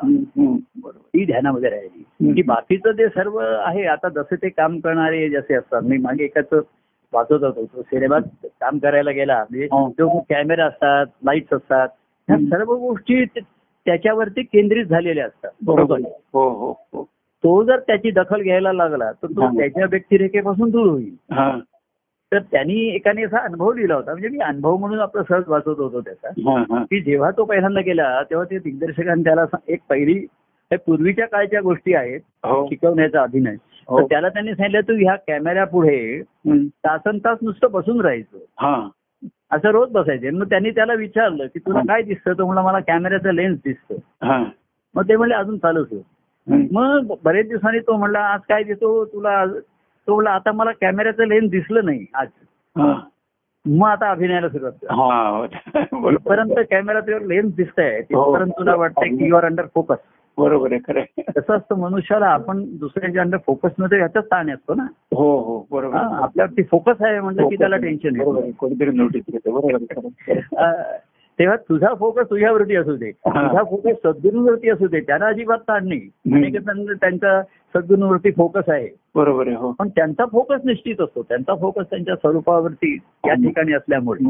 [0.89, 2.33] ती ध्यानामध्ये राहिली.
[2.33, 6.55] की बाकीचं जे सर्व आहे आता जसे ते काम करणारे जसे असतात मी मागे एकाच
[7.13, 8.23] वाचत होतो तो सिनेमात
[8.61, 9.89] काम करायला गेला म्हणजे हा.
[9.89, 11.89] जो कॅमेरा असतात लाईट्स असतात
[12.29, 12.37] ह्या.
[12.51, 15.51] सर्व गोष्टी त्याच्यावरती केंद्रित झालेल्या असतात.
[15.65, 15.99] बरोबर?
[16.33, 17.09] हो हो हो.
[17.13, 19.41] तो जर त्याची दखल घ्यायला लागला तर तो.
[19.59, 21.15] त्याच्या व्यक्तिरेखेपासून दूर होईल.
[22.33, 26.01] तर त्यांनी एकाने असा अनुभव दिला होता म्हणजे मी अनुभव म्हणून आपला सहज वाचत होतो
[26.01, 26.29] त्याचा
[26.85, 30.27] की जेव्हा तो पहिल्यांदा गेला तेव्हा ते दिग्दर्शकांनी त्याला एक पहिली
[30.73, 32.21] हे पूर्वीच्या काळच्या गोष्टी आहेत
[32.69, 33.55] शिकवण्याचा अभिनय.
[33.55, 36.23] तर त्याला त्यांनी सांगितलं तू ह्या कॅमेऱ्या पुढे.
[36.69, 38.39] तासन तास नुसतं बसून राहायचं.
[39.55, 40.31] असं रोज बसायचे.
[40.31, 42.33] मग त्यांनी त्याला विचारलं की तुला काय दिसतं?
[42.33, 44.43] तो म्हणला मला कॅमेऱ्याचा लेन्स दिसतो हा.
[44.95, 45.89] मग ते म्हणले अजून चालूच.
[46.73, 49.05] मग बरेच दिवसांनी तो म्हणला आज काय दिसतो?
[49.05, 49.59] तुला आज-"
[50.09, 52.29] तो म्हणला आता मला कॅमेऱ्याचं लेन्स दिसलं नाही आज.
[53.65, 55.47] मग आता अभिनयाला सुरुवात हा
[56.25, 58.03] परंतु कॅमेरा लेन्स दिसत आहे हो.
[58.03, 59.97] तिथपर्यंत तुला वाटतंय की युआर अंडर फोकस
[60.39, 61.21] बरोबर आहे खरं.
[61.37, 64.83] तसं असतं मनुष्याला आपण दुसऱ्याच्या अंडर फोकसमध्ये ह्याचाच ताण असतो ना.
[65.15, 65.97] हो हो बरोबर.
[65.97, 68.51] आपल्यावरती फोकस आहे म्हटलं की त्याला टेन्शन आहे.
[68.51, 69.77] कोणीतरी नोटीस घेते बरोबर
[71.39, 73.11] तेव्हा तुझा फोकस तुझ्यावरती असू दे.
[73.11, 75.01] तुझा फोकस सद्गुरूवरती असू दे.
[75.01, 76.55] त्यांना अजिबात ताण नाही.
[76.95, 78.89] त्यांचा सद्गुरूवरती फोकस आहे.
[79.15, 79.73] बरोबर आहे हो.
[79.73, 81.23] पण त्यांचा फोकस निश्चित असतो.
[81.23, 84.25] त्यांचा फोकस त्यांच्या स्वरूपावरती या ठिकाणी असल्यामुळे.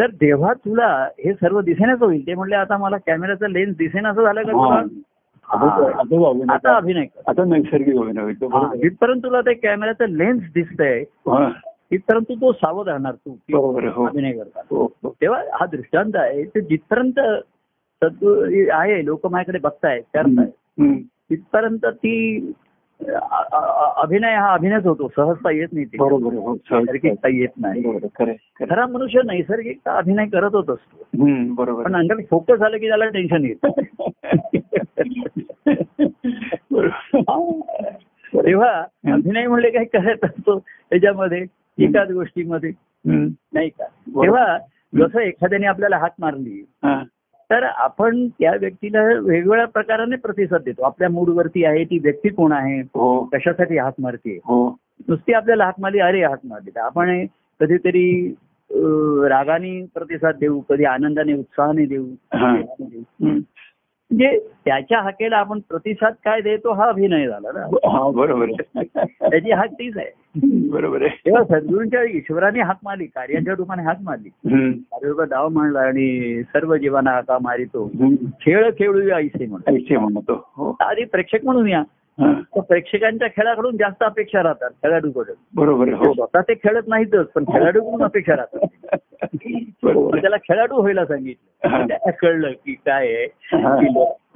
[0.00, 2.26] तर जेव्हा तुला हे सर्व दिसेनाच होईल.
[2.26, 4.52] ते म्हणले आता मला कॅमेऱ्याचा लेन्स दिसेनासं झालं का.
[4.52, 6.54] तुला?
[6.54, 8.80] आता अभिनय आता नैसर्गिक अभिनय होईल.
[8.80, 11.00] जिथपर्यंत तुला ते कॅमेऱ्याचं लेन्स दिसतंय.
[11.00, 11.52] हा,
[11.90, 14.06] तिथपर्यंत तो सावध राहणार तू हो.
[14.06, 14.66] अभिनय करताना.
[14.70, 15.14] हो हो.
[15.20, 16.44] तेव्हा हा दृष्टांत आहे.
[16.44, 17.20] ते जिथपर्यंत
[18.72, 20.94] आहे लोक माझ्याकडे बघतायत करतायत.
[21.30, 22.38] तिथपर्यंत ती
[23.96, 26.54] अभिनय हा अभिनयच होतो सहजता येत नाही ते बरोबर आहे हो.
[26.54, 27.82] नैसर्गिकता येत नाही
[28.60, 31.94] खरं मनुष्य नैसर्गिकता अभिनय करतच असतो हम्म, बरोबर पण.
[31.96, 33.66] अंडर फोकस झालं की त्याला टेन्शन येत.
[38.44, 38.70] तेव्हा
[39.12, 41.44] अभिनय म्हणले काही करत असतो त्याच्यामध्ये
[41.78, 42.72] एकाच गोष्टीमध्ये.
[43.04, 43.84] नाही का.
[43.84, 44.58] तेव्हा
[44.94, 47.02] जसं एखाद्याने आपल्याला हात मारली हा.
[47.50, 50.82] तर आपण त्या व्यक्तीला वेगवेगळ्या प्रकाराने प्रतिसाद देतो.
[50.82, 52.80] आपल्या मूडवरती आहे ती व्यक्ती कोण आहे?
[52.80, 53.24] हो.
[53.24, 54.36] कशासाठी हात मारते?
[54.44, 54.76] हो.
[55.08, 56.78] नुसती आपल्याला हात मारली अरे हात मारली.
[56.78, 57.26] आपण
[57.60, 58.34] कधीतरी
[59.28, 62.04] रागाने प्रतिसाद देऊ कधी आनंदाने उत्साहाने देऊ.
[64.10, 67.60] म्हणजे त्याच्या हाकेला आपण प्रतिसाद काय देतो हा अभिनय झाला ना.
[67.90, 68.82] हा बरोबर आहे.
[69.30, 70.10] त्याची हाक तीच आहे.
[70.70, 71.16] बरोबर आहे.
[71.26, 74.28] तेव्हा सद्गुरूंच्या ईश्वराने हाक मारली कार्याच्या रूपाने हाक मारली.
[74.74, 77.86] कार्योगा डाव मांडला आणि सर्व जीवांना हाका मारितो.
[78.42, 80.34] खेळ खेळूया ऐसे म्हणतो.
[80.56, 80.76] हो.
[80.80, 81.82] आधी प्रेक्षक म्हणून या.
[82.60, 86.12] प्रेक्षकांच्या खेळाकडून जास्त अपेक्षा राहतात खेळाडूकडून बरोबर हो.
[86.12, 88.96] स्वतः ते खेळत नाहीतच पण खेळाडूकडून अपेक्षा राहतात.
[89.82, 90.16] मग.
[90.20, 91.86] त्याला खेळाडू व्हायला सांगितलं.
[91.88, 93.26] त्याला कळलं की काय आहे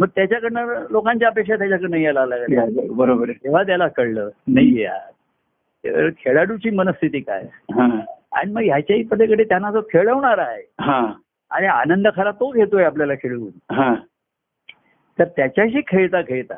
[0.01, 7.21] मग त्याच्याकडनं लोकांच्या अपेक्षा त्याच्याकडनं यायला लागल्या बरोबर तेव्हा त्याला कळलं नाही यार खेळाडूची मनस्थिती
[7.21, 7.43] काय
[8.33, 11.13] आणि मग ह्याच्याही पलीकडे त्यांना जो खेळवणार आहे हा
[11.51, 13.51] आणि आनंद खरा तो घेतोय आपल्याला खेळवून
[15.19, 16.55] तर त्याच्याशी खेळता खेळता.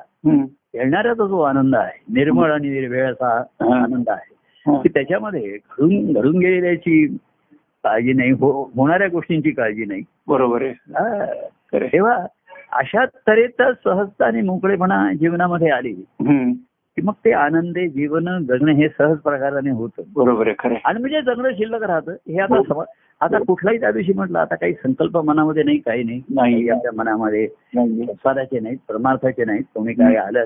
[0.73, 3.37] खेळणाऱ्याचा जो आनंद आहे निर्मळ आणि निर्वेळ असा.
[3.61, 4.35] आनंद आहे.
[4.83, 7.17] की त्याच्यामध्ये घडून घडून गेलेल्याची
[7.87, 10.03] काळजी नाही हो- होणाऱ्या गोष्टींची काळजी नाही.
[10.29, 10.71] बरोबर आहे.
[10.71, 11.25] हा.
[11.75, 12.27] तेव्हा
[12.73, 16.05] अशा तऱ्हेचा सहजता आणि मोकळेपणा जीवनामध्ये आली.
[16.97, 20.03] की मग ते आनंदे जीवन जगणं हे सहज प्रकाराने होतं.
[20.17, 20.81] बरोबर आहे.
[20.85, 22.13] आणि म्हणजे जगणं शिल्लक राहतं.
[22.13, 22.85] हे आता समा-
[23.21, 26.23] आता कुठलाही त्या दिवशी म्हटलं आता काही संकल्प मनामध्ये नाही काही नाही.
[26.69, 28.07] आपल्या मनामध्ये नाही.
[28.07, 29.65] संसाराचे नाहीत परमार्थाचे नाहीत.
[29.75, 30.45] कोणी काय आलं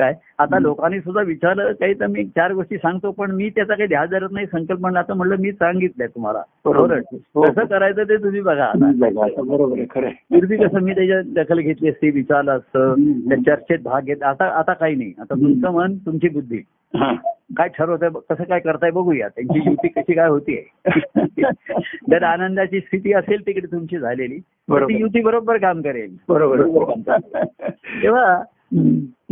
[0.00, 3.88] काय आता लोकांनी सुद्धा विचारलं काही तर मी चार गोष्टी सांगतो पण मी त्याचा काही
[3.88, 6.88] ध्यास धरत नाही संकल्प म्हणलं आता म्हणलं मी सांगितलंय तुम्हाला बरोबर.
[6.88, 7.16] बरं.
[7.34, 7.42] हो.
[7.42, 10.12] कसं करायचं ते तुम्ही बघा आता बरोबर आहे आहे.
[10.30, 12.94] पूर्वी कसं मी त्याच्यात दखल घेतली असती विचारलं असतं.
[13.28, 16.62] त्या चर्चेत भाग घेत आता आता काही नाही आता तुमचं मन तुमची बुद्धी
[16.94, 17.12] हा.
[17.56, 20.62] काय ठरवतंय कसं काय करताय बघूया त्यांची युती कशी काय होतीये
[22.10, 24.38] जर आनंदाची स्थिती असेल तिकडे तुमची झालेली.
[24.70, 27.70] ती युती बरोबर काम करेल बरोबर आहे.
[28.02, 28.42] तेव्हा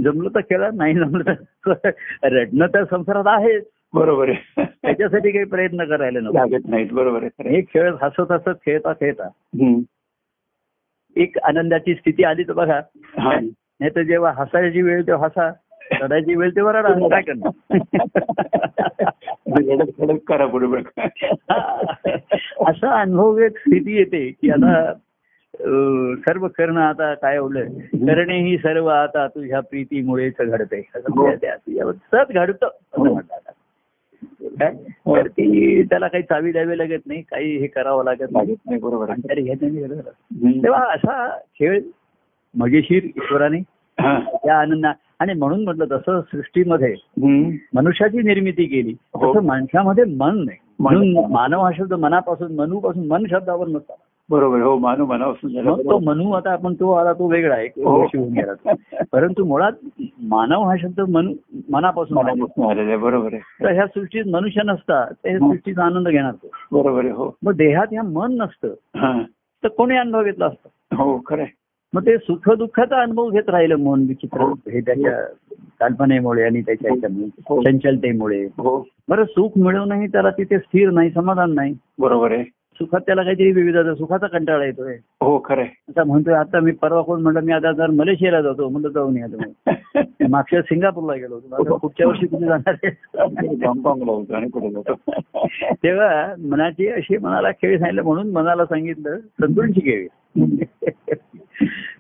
[0.05, 1.65] जमलं तर खेळा नाही जमलं तर
[2.23, 3.65] रडणं तर संसारात आहेच.
[3.95, 4.65] बरोबर आहे.
[4.65, 6.33] त्याच्यासाठी काही प्रयत्न करायला नको.
[6.33, 6.87] लागत नाहीत.
[6.93, 7.57] बरोबर आहे.
[7.57, 9.29] हे खेळ हसत हसत खेळता खेळता.
[11.17, 12.81] एक आनंदाची स्थिती आली तर बघा.
[13.19, 15.53] नाही तर जेव्हा हसायची वेळ तेव्हा हसा.
[16.01, 17.09] रडायची वेळ तेव्हा रडा.
[17.09, 17.51] काय करणार?
[22.67, 24.93] असा अनुभव एक स्थिती येते की आता
[25.61, 27.69] सर्व करणं आता काय एवढं?
[28.07, 33.53] करणे ही सर्व आता तुझ्या प्रीतीमुळेच घडते तुझ्यावर सहज घडतं असं म्हणतात
[34.61, 34.73] काय?
[35.07, 38.51] तर ती त्याला काही चावी द्यावी लागत नाही काही हे करावं लागत नाही.
[38.51, 40.11] लागत नाही बरोबर.
[40.65, 41.81] तेव्हा असा खेळ
[42.55, 43.59] मजेशीर ईश्वराने
[43.99, 44.19] हा.
[44.21, 46.95] त्या आनंदा आणि म्हणून म्हटलं तसं सृष्टीमध्ये.
[47.75, 49.33] मनुष्याची निर्मिती केली हो.
[49.33, 50.59] तसं माणसामध्ये मन नाही.
[50.79, 53.95] म्हणून मानव हा शब्द मनापासून मनूपासून मन शब्दावर नसता
[54.31, 55.71] बरोबर हो मानव मनापासून झाला.
[55.71, 58.01] मग तो मनू आता आपण तो आला तो वेगळा आहे हो.
[58.01, 58.73] गोष्टी होऊन गेला.
[59.13, 61.33] परंतु मुळात मानव हा शब्द मन
[61.71, 62.33] मनापासून आला.
[62.33, 63.65] मनापासून आलेला बरोबर आहे.
[63.65, 67.31] तर ह्या सृष्टीत मनुष्य नसता तर ह्या सृष्टीचा आनंद घेणार तो बरोबर आहे हो.
[67.43, 69.23] मग देहात ह्या मन नसतं हा.
[69.63, 70.97] तर कोणी अनुभव घेतला असतं?
[70.97, 71.45] हो खरं.
[71.95, 74.81] मग ते सुख दुःखाचा अनुभव घेत राहिलं मन विचित्र हे.
[74.81, 75.21] त्याच्या
[75.81, 77.09] कल्पनेमुळे आणि त्याच्या
[77.49, 77.63] हो.
[77.63, 78.45] चंचलतेमुळे.
[78.45, 78.87] हो.
[79.09, 81.75] बरं सुख मिळवूनही त्याला तिथे स्थिर नाही समाधान नाही.
[81.99, 82.45] बरोबर आहे.
[82.81, 84.97] सुखात त्याला काहीतरी विविधता सुखाचा कंटाळा येतोय.
[85.21, 85.71] हो खरं आहे.
[85.89, 89.27] आता म्हणतोय आता मी परवा कोण म्हणलं मी आता जर मलेशियाला जातो म्हणलं जाऊन या
[89.27, 89.53] तुम्ही
[90.31, 92.75] मागच्या सिंगापूरला गेलो होतो पुढच्या वर्षी तुम्ही जाणार
[95.75, 100.07] तेव्हा मनाची अशी मनाला खेळ सांगितलं म्हणून मनाला सांगितलं संतुलनची खेळ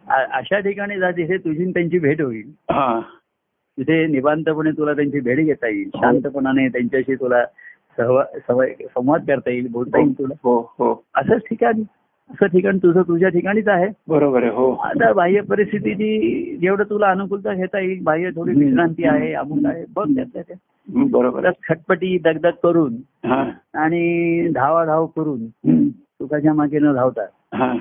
[0.08, 2.52] अशा ठिकाणी जा जिथे तुझी त्यांची भेट होईल.
[2.70, 3.00] हा.
[3.78, 5.90] तिथे निवांतपणे तुला त्यांची भेट घेता येईल.
[5.94, 7.44] शांतपणाने त्यांच्याशी तुला
[8.00, 10.34] संवाद करता येईल बोलता येईल तुला.
[10.44, 10.92] हो हो.
[11.14, 11.82] असंच ठिकाण
[12.30, 13.86] असं ठिकाण तुझं तुझ्या ठिकाणीच आहे.
[14.08, 14.70] बरोबर आहे हो.
[14.74, 18.52] आता बाह्य परिस्थितीची जेवढं तुला अनुकूलता घेता येईल बाह्य थोडी.
[18.54, 20.56] विश्रांती आहे अमुक आहे बघ त्यातल्या
[20.88, 23.42] हं, बरोबर खटपटी दगदग करून हा.
[23.74, 27.22] आणि धावाधाव करून हं, सुखाच्या मागे न धावता
[27.54, 27.72] हा.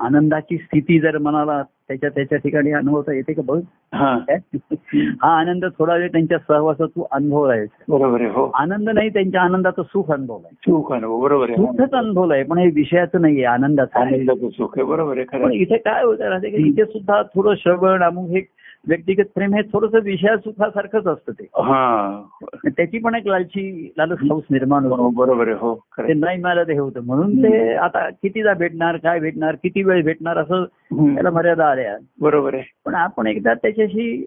[0.00, 3.58] आनंदाची स्थिती जर मनाला त्याच्या त्याच्या ठिकाणी अनुभवता येते का बघ
[3.94, 4.16] हा?
[5.22, 9.82] हा आनंद थोडा वेळ त्यांच्या सहवासात तू अनुभवलाय बरोबर आहे हो आनंद नाही त्यांच्या आनंदाचं
[9.82, 14.14] सुख अनुभवलाय सुख आहे बरोबर आहे सुखच अनुभवलंय पण हे विषयाचं नाहीये आनंदाचं आहे.
[14.14, 15.56] आनंदाचं सुख आहे बरोबर आहे.
[15.56, 18.40] इथे काय होतं राहते की इथे सुद्धा थोडं श्रवण अमुक हे
[18.88, 21.44] व्यक्तिगत प्रेम हे थोडस विषया सुखासारखंच असतं ते.
[21.44, 22.22] हा.
[22.66, 26.14] त्याची पण एक लालची लालच हौस निर्माण हो, होतो बरोबर आहे हो ते आहे.
[26.14, 27.00] नाही मला ते होतं.
[27.00, 31.96] म्हणून ते आता कितीदा भेटणार काय भेटणार किती वेळ भेटणार असं हं, त्याला मर्यादा आल्या.
[32.20, 32.62] बरोबर आहे.
[32.84, 34.24] पण आपण एकदा त्याच्याशी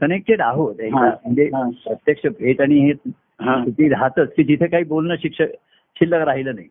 [0.00, 0.80] कनेक्टेड आहोत.
[0.80, 1.68] एकदा हा, म्हणजे हा.
[1.68, 2.92] प्रत्यक्ष भेट आणि हे
[3.40, 3.64] हा.
[3.64, 5.46] किती राहतच की जिथे काही बोलणं शिक्षक
[6.00, 6.66] शिल्लक राहिलं नाही.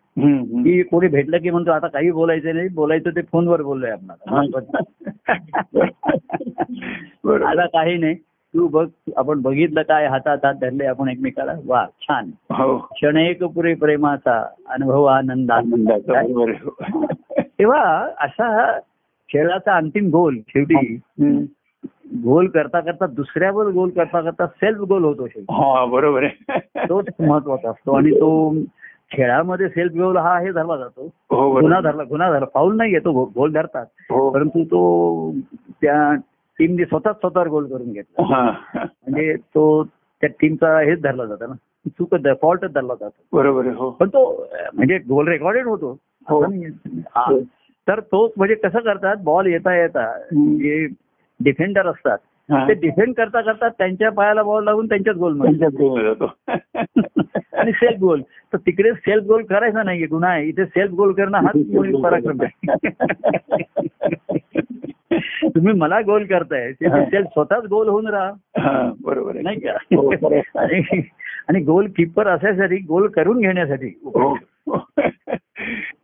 [0.63, 3.91] की कोणी भेटलं की म्हणतो आता काही बोलायचं नाही बोलायचं ते फोनवर बोललोय
[7.23, 7.41] बरोबर.
[7.41, 8.15] आता काही नाही.
[8.53, 8.87] तू बघ
[9.17, 11.53] आपण बघितलं काय हातात हात धरले आपण एकमेकाला.
[11.65, 12.29] वा छान.
[12.51, 12.77] हो.
[12.77, 15.51] क्षण एक पुरे प्रेमाचा अनुभव आनंद.
[15.51, 16.65] आनंदाचं.
[17.39, 18.79] तेव्हा असा
[19.29, 20.99] खेळाचा अंतिम गोल शेवटी.
[22.23, 25.53] गोल करता करता दुसऱ्यावर गोल करता करता सेल्फ गोल होतो शेवटी.
[25.53, 26.59] हा बरोबर आहे.
[26.89, 27.93] तोच महत्त्वाचा असतो.
[27.93, 28.53] आणि तो
[29.12, 31.06] खेळामध्ये सेल्फ गोल हा हे धरला जातो.
[31.30, 32.45] हो गुन्हा धरला गुन्हा धरला.
[32.45, 33.86] पाऊल नाही येतो गोल धरतात.
[34.10, 34.30] हो.
[34.30, 35.32] परंतु तो
[35.82, 36.15] त्या
[36.60, 38.52] टीमने स्वतःच स्वतःवर गोल करून घेतला.
[38.76, 39.84] म्हणजे तो
[40.22, 41.54] त्या टीमचा हेच धरला जातो ना.
[41.88, 43.38] चूकच फॉल्टच धरला जातो.
[43.38, 43.89] बरोबर हो.
[43.91, 45.98] पण तो म्हणजे गोल रेकॉर्डेड होतो.
[47.88, 50.19] तर तो म्हणजे कसं करतात बॉल येता येता.
[50.34, 50.86] जे
[51.43, 52.17] डिफेंडर असतात.
[52.51, 56.33] ते डिफेंड करता करता त्यांच्या पायाला बॉल लागून त्यांच्याच गोल जातो
[57.53, 60.45] आणि सेल्फ गोल तर तिकडे सेल्फ गोल करायचा नाहीये गुन्हा आहे.
[60.45, 61.55] इथे सेल्फ गोल करणं हाच
[62.03, 62.67] पराक्रम आहे.
[65.49, 66.73] तुम्ही मला गोल करताय.
[66.73, 68.31] सेल्फ स्वतःच गोल होऊन राहा.
[68.57, 69.57] हा बरोबर नाही
[69.95, 70.09] हो.
[70.09, 71.01] का आणि
[71.49, 73.88] आणि गोल किपर असायसाठी गोल करून घेण्यासाठी.
[73.88, 74.38] हो.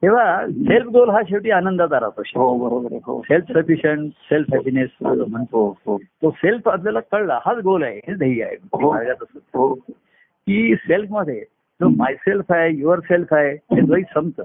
[0.05, 3.21] तेव्हा सेल्फ गोल हा शेवटी आनंदाचा राहतो हो बरोबर हो.
[3.21, 5.97] सेल्फ सफिशियंट सेल्फ हॅपीनेस म्हणतो हो हो.
[5.97, 8.55] तो सेल्फ आपल्याला कळला हाच गोल आहे हे ध्येय आहे.
[8.55, 8.95] हो.
[8.95, 9.39] असं.
[9.53, 9.73] हो.
[10.47, 11.39] की सेल्फमध्ये
[11.81, 14.43] जो माय सेल्फ आहे युअर सेल्फ आहे ते द्वैत संपतं.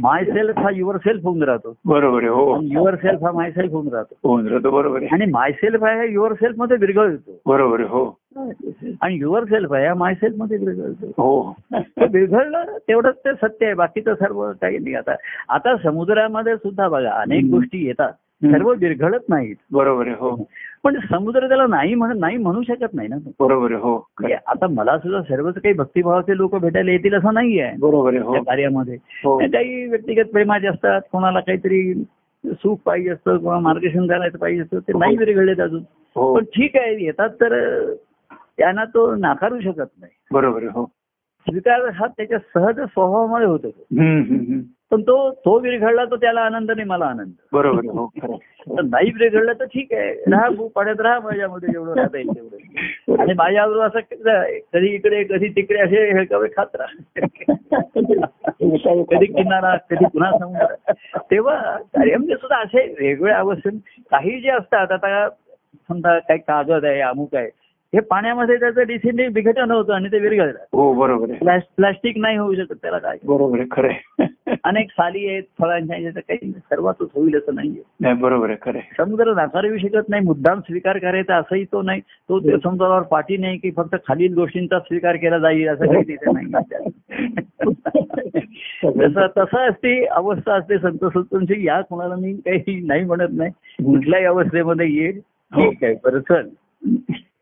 [0.00, 1.74] माय सेल्फ हा युअर सेल्फ होऊन राहतो.
[1.84, 2.60] बरोबर आहे हो.
[2.62, 4.14] युअर सेल्फ हा माय सेल्फ होऊन राहतो.
[4.24, 7.40] होऊन राहतो बरोबर आणि माय सेल्फ आहे युअर सेल्फमध्ये विरघळतो.
[7.46, 8.18] बरोबर आहे हो.
[9.02, 11.54] आणि युअर सेल्फ आहे हा माय सेल्फमध्ये विरघळतो हो.
[12.12, 13.74] विरघळलं तेवढंच ते सत्य आहे.
[13.74, 14.94] बाकीचं सर्व काही नाही.
[14.94, 15.14] आता
[15.48, 17.44] आता समुद्रामध्ये सुद्धा बघा अनेक.
[17.50, 18.12] गोष्टी येतात.
[18.44, 19.56] सर्व विरघळत नाहीत.
[19.72, 20.34] बरोबर आहे हो.
[20.84, 23.96] पण समुद्र त्याला नाही म्हणत नाही म्हणू शकत नाही ना बरोबर हो.
[24.46, 28.42] आता मला सुद्धा सर्वच काही भक्तिभावाचे लोक भेटायला येतील असं नाही आहे बरोबर आहे हो.
[28.42, 28.96] कार्यामध्ये.
[29.24, 29.38] हो.
[29.38, 31.00] काही व्यक्तिगत प्रेमाचे असतात.
[31.12, 31.94] कोणाला काहीतरी
[32.44, 35.82] सुख पाहिजे असतं किंवा मार्गदर्शन करायचं पाहिजे असतं ते नाही विरघळलेत अजून.
[36.16, 36.34] हो.
[36.34, 37.54] पण ठीक आहे येतात तर
[38.58, 40.12] त्यांना तो नाकारू शकत नाही.
[40.32, 40.84] बरोबर हो.
[41.46, 43.68] स्वीकार हा त्याच्या सहज स्वभावामध्ये होतो.
[44.90, 47.32] पण तो तो विरघळला तर त्याला आनंद नाही मला आनंद.
[47.52, 48.08] बरोबर हो
[48.82, 50.12] नाही विरघळलं तर ठीक आहे.
[50.30, 53.22] राहा पाण्यात राहा माझ्यामध्ये जेवढं राहता येईल तेवढं.
[53.22, 54.00] आणि माझ्याबरोबर असं
[54.72, 57.24] कधी इकडे कधी तिकडे असे हेळकावे खात राहा.
[59.10, 60.92] कधी किनारा कधी पुन्हा समुद्र.
[61.30, 63.78] तेव्हा कार्यामध्ये सुद्धा असे वेगवेगळ्या अवस्थेत
[64.10, 65.28] काही जे असतात आता
[65.88, 67.48] समजा काही कागद आहे अमुक आहे.
[67.96, 70.58] हे पाण्यामध्ये त्याचं डिसेंडिंग विघटन होतं आणि ते विरघळलं.
[70.72, 71.38] हो बरोबर आहे.
[71.38, 73.16] प्लास- प्लास्टिक नाही होऊ शकत त्याला काय.
[73.24, 73.88] बरोबर आहे खरं
[74.64, 77.82] अनेक साली आहेत फळांच्या काही सर्वातच होईल असं नाहीये.
[78.00, 82.00] नाही बरोबर आहे खरं समुद्र नाकारू शकत नाही मुद्दाम स्वीकार करायचा असंही तो नाही.
[82.00, 86.32] तो त्या समुद्रावर पाठी नाही की फक्त खालील गोष्टींचा स्वीकार केला जाईल असं काही तिथे
[86.32, 86.46] नाही.
[88.96, 93.50] जसं तसं असते अवस्था असते संत संतोषी या कोणाला मी काही नाही म्हणत नाही.
[93.84, 95.20] कुठल्याही अवस्थेमध्ये येईल.
[95.52, 96.48] ठीक आहे बरं चल.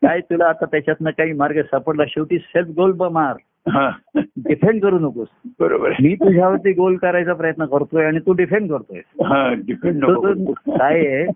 [0.06, 2.02] काय तुला आता त्याच्यातनं काही मार्ग सापडला?
[2.08, 3.34] शेवटी सेल्फ गोल मार.
[3.68, 3.90] हा.
[4.20, 5.28] डिफेंड करू नकोस.
[5.60, 9.24] बरोबर मी तुझ्यावरती गोल करायचा प्रयत्न करतोय आणि तू डिफेंड करतोय.
[9.24, 11.26] हा तो काय आहे?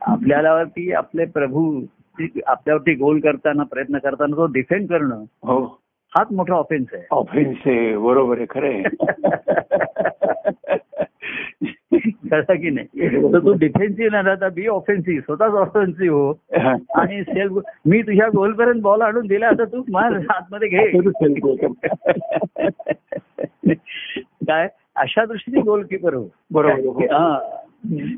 [0.00, 1.80] आपल्यावरती आपले प्रभू
[2.46, 5.82] आपल्यावरती गोल करताना प्रयत्न करताना तो डिफेंड करणं हो.
[6.16, 7.02] हाच मोठा ऑफेन्स आहे.
[7.10, 7.96] ऑफेन्स आहे.
[7.96, 8.46] बरोबर आहे.
[8.50, 8.82] खरं आहे.
[12.32, 13.08] कळलं की नाही?
[13.32, 16.32] तर तू डिफेन्सिव्ह न राहता बी ऑफेन्सिव्ह स्वतःच ऑफेन्सिव्ह हो.
[16.94, 17.52] आणि सेल्फ
[17.86, 20.90] मी तुझ्या गोलपर्यंत बॉल आणून दिला आता तू मार आतमध्ये घे.
[24.24, 24.68] काय?
[24.96, 26.24] अशा दृष्टीने गोलकीपर हो.
[26.50, 26.90] बरोबर हो.
[26.90, 27.38] हा.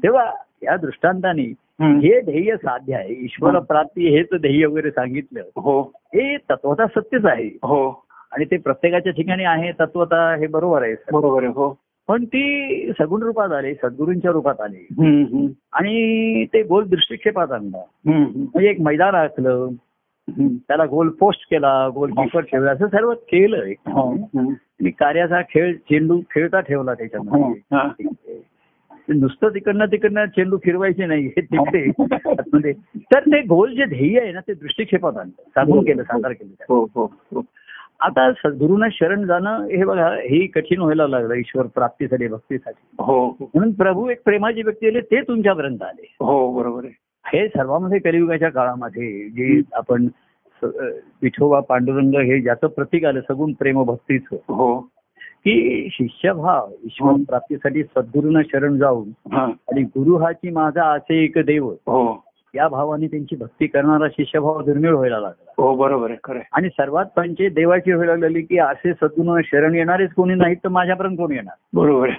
[0.03, 0.31] तेव्हा
[0.63, 1.53] या दृष्टांताने.
[1.81, 3.15] हे ध्येय साध्य आहे.
[3.15, 5.41] ईश्वर प्राप्ती हेच ध्येय वगैरे सांगितलं.
[5.41, 5.83] हो.
[5.97, 7.47] हे तत्वता सत्यच आहे.
[7.47, 8.05] हो.
[8.33, 10.95] आणि ते प्रत्येकाच्या ठिकाणी आहे तत्वता हे बरोबर आहे.
[11.13, 11.79] बरोबर आहे हो.
[12.09, 14.87] पण ती सगुण रूपात आली सद्गुरूंच्या रूपात आली.
[15.73, 17.83] आणि ते गोल दृष्टिक्षेपात आणलं.
[18.05, 20.49] म्हणजे एक मैदान हम्म.
[20.69, 24.11] त्याला गोल पोस्ट केला गोल कीपर ठेवला असं सर्व केलं हो.
[24.39, 26.95] आणि कार्याचा खेळ चेंडू खेळता ठेवला हो.
[26.95, 27.89] त्याच्यामध्ये हा.
[29.09, 31.91] नुसतं तिकडनं तिकडनं चेंडू फिरवायचे नाही हे तिकडे
[32.97, 36.65] तर ते गोल जे ध्येय आहे ना ते दृष्टिक्षेपात आणलं सांगून केलं साकार केलं.
[36.69, 37.41] हो हो हो
[38.01, 42.97] आता सद्गुरूंना शरण जाणं हे बघा हे कठीण व्हायला लागलं ईश्वर प्राप्तीसाठी भक्तीसाठी.
[42.99, 43.27] हो.
[43.41, 46.17] म्हणून प्रभू एक प्रेमाची व्यक्ती आले ते तुमच्यापर्यंत आले.
[46.21, 46.95] हो बरोबर आहे.
[47.27, 50.09] हे सर्वांमध्ये कलियुगाच्या काळामध्ये जे आपण
[51.23, 54.37] विठोबा पांडुरंग हे ज्याचं प्रतीक आलं सगुण प्रेम भक्तीचं.
[54.37, 54.81] हो.
[55.47, 57.23] की शिष्यभाव ईश्वर हं.
[57.23, 61.69] प्राप्तीसाठी सद्गुरूंना शरण जाऊन आणि गुरु हाची माझा असे एक देव.
[61.69, 62.25] हो.
[62.55, 65.53] या भावाने त्यांची भक्ती करणारा शिष्यभाव दुर्मिळ व्हायला लागला.
[65.59, 66.41] हो बरोबर आहे खरं.
[66.53, 71.17] आणि सर्वात पंचे देवाची व्हायला लागली की असे सद्गुरूंना शरण येणारेच कोणी नाहीत तर माझ्यापर्यंत
[71.17, 71.55] कोण येणार?
[71.75, 72.11] बरोबर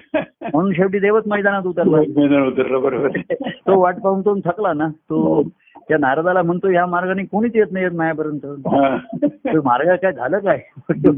[0.41, 1.97] म्हणून शेवटी देवच मैदानात उतरला.
[1.97, 3.09] मैदान उतरलं बरोबर.
[3.47, 4.87] तो वाट पाहून तो थकला ना.
[4.87, 5.43] तो
[5.89, 8.45] त्या नारदाला म्हणतो या मार्गाने कोणीच येत नाही येत माझ्यापर्यंत.
[8.45, 8.97] हा.
[9.25, 10.57] तो मार्ग काय झालं काय?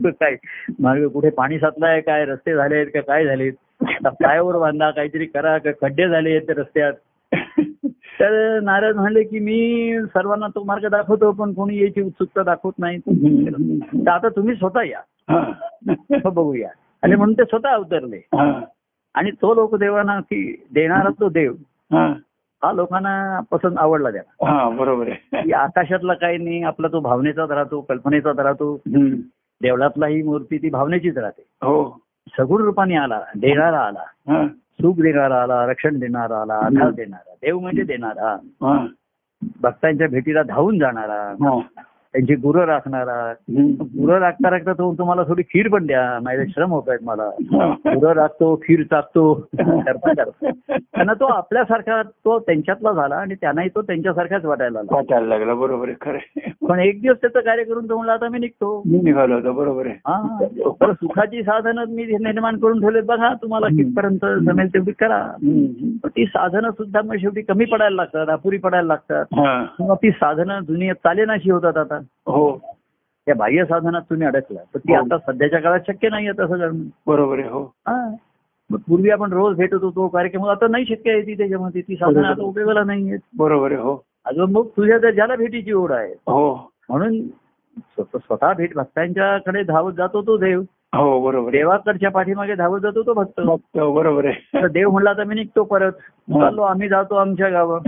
[0.06, 0.36] काय?
[0.80, 2.25] मार्ग कुठे पाणी साचलाय काय?
[2.25, 3.53] रस्ते झाले आहेत काय झालेत?
[3.82, 6.93] आता फ्लायओव्हर बांधा काहीतरी करा का खड्डे झाले आहेत त्या रस्त्यात.
[8.19, 12.97] तर नारद म्हणले की मी सर्वांना तो मार्ग दाखवतो पण कोणी याची उत्सुकता दाखवत नाही.
[14.06, 14.99] तर आता तुम्ही स्वतः या.
[15.30, 15.51] हा.
[16.30, 16.69] बघूया.
[17.03, 18.27] आणि म्हणून ते स्वतः अवतरले.
[19.13, 21.53] आणि तो लोक देवाना की देणारा तो देव
[21.91, 22.71] हा.
[22.73, 24.47] लोकांना पसंत आवडला त्याला.
[24.47, 25.41] हा बरोबर आहे.
[25.41, 28.82] की आकाशातला काही नाही आपला तो भावनेचाच राहतो कल्पनेचाच राहतो.
[29.62, 31.41] देवळातला ही मूर्ती ती भावनेचीच राहते.
[31.41, 32.01] हो.
[32.38, 34.03] सगुण रूपाने आला देणारा आला.
[34.81, 38.31] सुख देणारा आला रक्षण देणारा आला आधार देणारा देव म्हणजे देणारा.
[38.45, 38.87] हा,
[39.61, 41.35] भक्तांच्या भेटीला धावून जाणारा.
[41.39, 41.59] हा.
[42.13, 43.33] त्यांची गुरं राखणारा.
[43.83, 47.29] गुरं राखता राखता तो तुम्हाला थोडी खीर पण द्या माझे श्रम होत आहेत मला.
[47.95, 50.49] गुरं राखतो खीर टाकतो करता करता.
[50.97, 54.95] त्यांना तो आपल्यासारखा तो त्यांच्यातला झाला आणि त्यांनाही तो त्यांच्यासारखाच वाटायला लागला.
[54.95, 58.39] वाटायला लागला बरोबर आहे खरं पण एक दिवस त्याचं कार्य करून तो म्हणला आता मी
[58.39, 58.81] निघतो.
[58.86, 60.69] मी निघालो होतो बरोबर आहे.
[60.81, 63.03] तर सुखाची साधनं मी निर्माण करून ठेवलेत.
[63.03, 65.21] बघा तुम्हाला कितपर्यंत जमेल तेवढी करा.
[66.07, 69.25] ती साधनं सुद्धा मग शेवटी कमी पडायला लागतात अपुरी पडायला लागतात.
[69.77, 71.99] किंवा ती साधनं दुनियेत चालेनाशी होतात आता.
[72.27, 72.57] हो.
[73.27, 75.03] त्या बाह्य साधनात तुम्ही अडकला तर ती हो.
[75.03, 77.63] आता सध्याच्या काळात शक्य नाही आहे तसं बरोबर आहे हो.
[78.71, 80.45] पूर्वी आपण रोज भेटत होतो कार्यक्रम.
[80.45, 81.82] आता नाही शक्य आहे ती त्याच्यामध्ये.
[81.82, 83.19] ती साधनं आता उपयोगाला नाही आहेत.
[83.38, 84.03] बरोबर आहे हो.
[84.25, 86.13] अजून मग तुझ्या ज्याला भेटीची ओढ आहे.
[86.13, 86.71] हो.
[86.89, 87.21] म्हणून
[87.99, 90.62] स्वतः भेट भक्तांच्याकडे धावत जातो तो देव.
[90.95, 93.41] हो बरोबर देवाकडच्या पाठीमागे धावत जातो तो भक्त.
[93.75, 94.62] बरोबर आहे.
[94.62, 95.91] तर देव म्हणला तर मी निघतो परत.
[96.30, 97.80] चाललो आम्ही जातो आमच्या गावं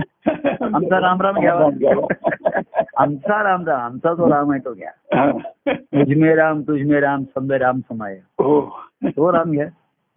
[0.74, 1.68] आमचा रामराम घ्यावा.
[2.96, 5.30] आमचा रामराम आमचा जो राम आहे तो घ्या.
[5.76, 8.14] तुझमे राम तुझमे राम संबे राम समाय.
[8.14, 8.78] हो.
[9.04, 9.66] तो राम घ्या.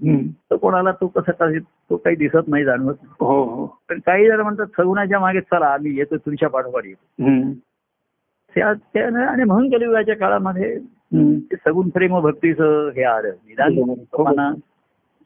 [0.03, 0.27] हम्म.
[0.51, 2.93] तो कोणाला तो कसं काही तो काही दिसत नाही जाणवत.
[3.19, 3.65] हो हो.
[3.89, 7.27] पण काही जण म्हणतात सगुणाच्या मागे चला आम्ही येतो तुमच्या पाठोपाठ येतो
[8.93, 10.79] त्यानं आणि म्हणून कलियुगाच्या काळामध्ये
[11.53, 13.29] सगुण प्रेम भक्तीचं हे आलं.
[13.29, 13.95] निदान हो.
[13.95, 14.51] लोकांना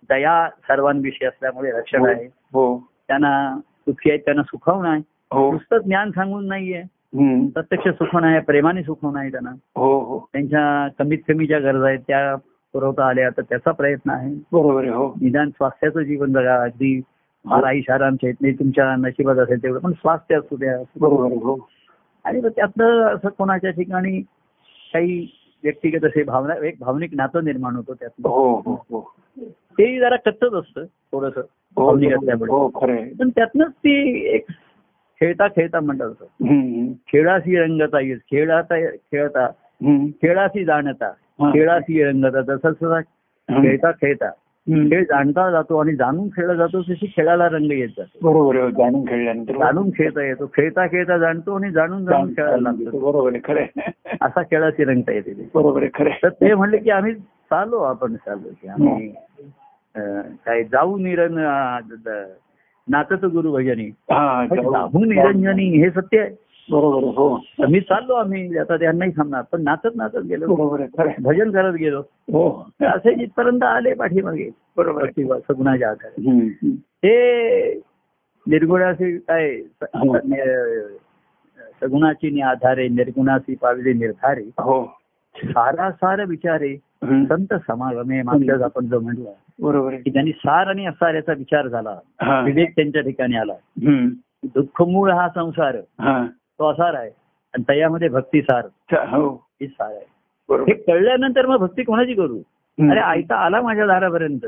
[0.09, 2.25] दया सर्वांविषयी असल्यामुळे रक्षण आहे.
[2.25, 2.87] हो.
[3.07, 5.01] त्यांना सुखी आहे त्यांना सुखवणं आहे.
[5.31, 5.51] हो.
[5.51, 6.83] नुसतं ज्ञान सांगून नाहीये.
[7.49, 9.51] प्रत्यक्ष सुखवणं आहे प्रेमाने सुखवणं आहे त्यांना.
[9.75, 10.19] हो हो.
[10.33, 12.35] त्यांच्या कमीत कमी ज्या गरजा आहेत त्या
[12.77, 14.33] पुरवता आल्या तर त्याचा प्रयत्न आहे.
[14.33, 15.13] बरोबर हो.
[15.21, 17.01] निदान स्वास्थ्याचं जीवन जगा अगदी
[17.45, 20.77] मला आई आमच्या येत नाही तुमच्या नशिबात असेल तेवढं पण स्वास्थ्य असू द्या.
[20.99, 21.69] बरोबर हो.
[22.23, 24.21] आणि मग त्यातनं असं कोणाच्या ठिकाणी
[24.93, 25.27] काही
[25.63, 28.29] व्यक्तिगत असे भावना एक भावनिक नातं निर्माण होतं त्यातनं.
[28.29, 29.13] हो हो हो.
[29.77, 32.51] तेही जरा कच्चच असतं थोडस हो भावनिक असल्यामुळे.
[32.51, 32.67] हो
[33.19, 34.45] पण त्यातनंच ती एक
[35.21, 36.25] खेळता खेळता म्हणतात असं.
[37.07, 39.47] खेळाशी रंगता येईल खेळाता खेळता.
[40.21, 41.11] खेळाशी जाणता.
[41.39, 42.99] खेळाशी रंगता तसं तसा.
[43.49, 44.29] खेळता खेळता.
[44.67, 48.69] खेळ जाणता जातो आणि जाणून खेळला जातो तशी खेळाला रंग येत जातो बरोबर.
[48.77, 53.79] जाणून खेळल्यानंतर जाणून खेळता येतो खेळता खेळता जाणतो आणि जाणून जाणून खेळायला लागतो बरोबर खरं
[54.21, 55.33] असा खेळाशी रंगता येते.
[55.55, 56.09] बरोबर खरं.
[56.23, 59.07] तर ते म्हणले की आम्ही चाललो आपण चाललो की आम्ही
[60.45, 61.37] काय जाऊ निरन
[62.87, 64.71] नाचत गुरु भजनी जाऊ.
[64.71, 66.29] जाऊ निरंजनी हे सत्य आहे
[66.69, 70.89] बरोबर आहे हो मी चाललो आम्ही आता त्यांनाही थांबणार पण नाचत नाचत गेलो बरोबर आहे
[70.97, 71.21] खरं आहे.
[71.21, 71.99] भजन करत गेलो
[72.31, 72.47] हो
[72.85, 75.11] असे जिथपर्यंत आले पाठीमागे बरोबर आहे.
[75.11, 76.39] किंवा सगुणाच्या आधारे हम्म.
[76.39, 76.75] हम्म.
[76.75, 77.73] ते
[78.45, 80.17] निर्गुणाचे काय स- हो.
[81.81, 84.83] सगुणाची नि आधारे निर्गुणाची पावले निर्धारे हो
[85.35, 87.23] सारा सार विचारे हम्म.
[87.25, 91.67] संत समागमे मागच्याच आपण जो म्हटलं बरोबर आहे की त्यांनी सार आणि असार याचा विचार
[91.67, 92.39] झाला हा.
[92.41, 94.07] विवेक त्यांच्या ठिकाणी आला हम्म.
[94.55, 96.23] दुःख मूळ हा संसार हा.
[96.59, 97.09] तो असार आहे.
[97.53, 98.65] आणि त्यामध्ये भक्ती सार.
[98.93, 99.47] हो.
[99.61, 100.05] ही सार आहे.
[100.63, 102.37] हे कळल्यानंतर मग भक्ती कोणाची करू.
[102.91, 104.45] अरे आयता आला माझ्या दारापर्यंत.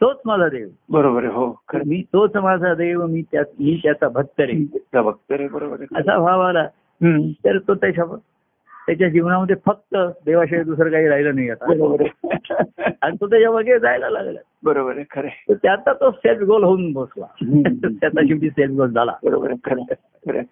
[0.00, 0.68] तोच माझा देव.
[0.88, 1.52] बरोबर आहे हो.
[1.68, 1.82] खरं.
[1.86, 4.66] मी तोच माझा देव मी त्या मी त्याचा भक्त रे.
[5.00, 6.66] भक्त रे बरोबर असा भाव आला.
[7.44, 8.04] तर तो त्याच्या
[8.86, 11.72] त्याच्या जीवनामध्ये फक्त देवाशिवाय दुसरं काही राहिलं नाही आता.
[13.02, 14.40] आणि तो त्याच्यामागे जायला लागला.
[14.66, 15.28] बरोबर आहे खरं.
[15.48, 17.26] तर त्याचा तो सेल्फ गोल होऊन बसला.
[18.00, 19.12] त्याचा शेवटी सेल्फ गोल झाला.
[19.24, 19.82] बरोबर आहे खरं.
[20.26, 20.42] खरं.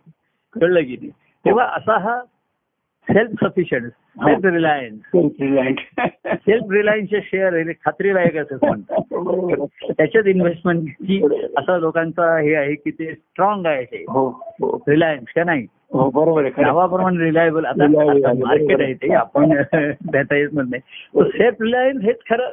[0.61, 1.11] कळलं की नाही?
[1.45, 2.21] तेव्हा असा हा
[3.09, 3.85] self sufficient
[4.19, 6.07] self reliance Self reliant.
[6.35, 9.01] Self रिलायन्सचे शेअर हे खात्रीलायक असं म्हणतात.
[9.97, 11.21] त्याच्यात इन्व्हेस्टमेंटची
[11.59, 14.05] असा लोकांचा हे आहे की ते स्ट्रॉंग आहे ते.
[14.09, 14.83] हो हो.
[14.89, 15.67] रिलायन्स का नाही?
[15.93, 16.49] हो बरोबर.
[16.59, 19.49] नावाप्रमाणे रिलायबल आता मार्केट आहे ते आपण
[20.13, 22.51] देता येत म्हणत नाही सेल्फ रिलायन्स हेच खरं.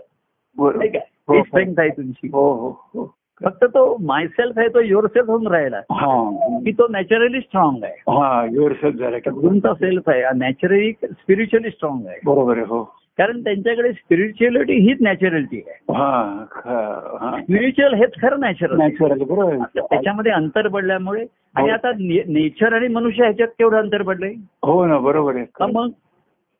[0.57, 0.99] नाही का?
[1.27, 1.43] हो, ही हो.
[1.43, 2.27] स्ट्रेंथ आहे तुमची.
[2.27, 3.15] हो हो हो.
[3.43, 5.77] फक्त तो माय सेल्फ आहे तो युअर सेल्फ होऊन राहिला.
[5.77, 6.31] हा.
[6.65, 7.93] की तो नॅचरली स्ट्रॉंग आहे.
[7.93, 10.23] हा युअर सेल्फ झाला सेल्फ आहे.
[10.35, 12.19] नॅचरली स्पिरिच्युअली स्ट्रॉंग आहे.
[12.25, 12.83] बरोबर आहे हो.
[13.17, 15.93] कारण त्यांच्याकडे स्पिरिच्युअलिटी हीच नॅचरलिटी आहे.
[15.93, 17.39] हा हा.
[17.41, 19.57] स्पिरिच्युअल हेच खरं नॅचरल नॅचरल बरोबर.
[19.81, 21.73] त्याच्यामध्ये अंतर पडल्यामुळे आणि हो.
[21.73, 21.91] आता
[22.27, 24.33] नेचर आणि मनुष्य ह्याच्यात केवढं अंतर पडलंय?
[24.63, 25.45] हो ना बरोबर आहे.
[25.73, 25.89] मग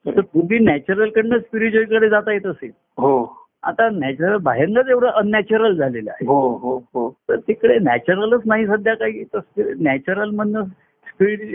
[0.06, 2.72] पूर्वी नॅचरल कडनं स्पिरिच्युअलकडे जाता येत असेल.
[2.98, 3.31] हो.
[3.64, 6.26] आता नॅचरल बाहेरनच एवढं अननॅचरल झालेलं आहे.
[6.26, 7.16] हो हो हो.
[7.30, 9.24] तर तिकडे नॅचरलच नाही सध्या काही.
[9.24, 9.40] तर
[9.80, 10.64] नॅचरल मधनं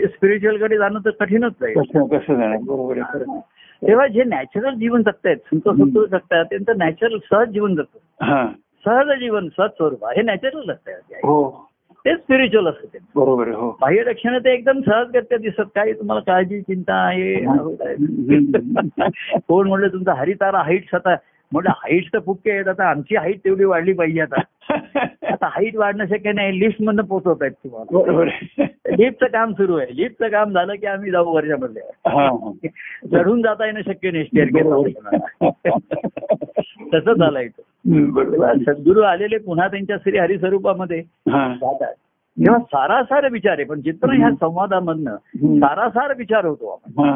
[0.05, 1.73] स्पिरिच्युअलकडे जाणं तर कठीणच आहे.
[3.87, 8.25] तेव्हा जे नॅचरल जीवन जगतायत संत संतोष जगतायत त्यांचं नॅचरल सहज जीवन जगतं.
[8.25, 8.47] हा.
[8.85, 10.05] सहज जीवन सहज स्वरूप.
[10.05, 11.67] हे नॅचरल जगतायत हो.
[12.05, 13.77] ते स्पिरिच्युअल असतं बरोबर हो.
[13.81, 17.35] बाह्य लक्षणं ते एकदम सहज करते दिसत काय तुम्हाला काळजी चिंता आहे.
[19.47, 21.15] कोण म्हणलं तुमचा हरितारा हाईट आता
[21.53, 24.41] म्हटलं हाईट तर फुटके आहेत आता आमची हाईट तेवढी वाढली पाहिजे आता.
[25.27, 28.63] आता हाईट वाढणं शक्य नाही लिफ्ट मधनं पोहोचवत आहेत तुम्हाला.
[28.97, 29.87] लिफ्टचं काम सुरू आहे.
[29.95, 31.81] लिफ्टचं काम झालं की आम्ही जाऊ वर्षामध्ये.
[33.11, 34.47] चढून जाता येणं शक्य नाही स्टेअर
[36.93, 37.47] तसं झालंय
[38.55, 41.01] सद्गुरू आलेले पुन्हा त्यांच्या श्री हरिस्वरूपामध्ये.
[41.27, 41.93] जातात.
[42.39, 45.15] तेव्हा सारासार विचार आहे पण चित्र ह्या संवादामधनं.
[45.59, 47.09] सारासार विचार होतो आपण.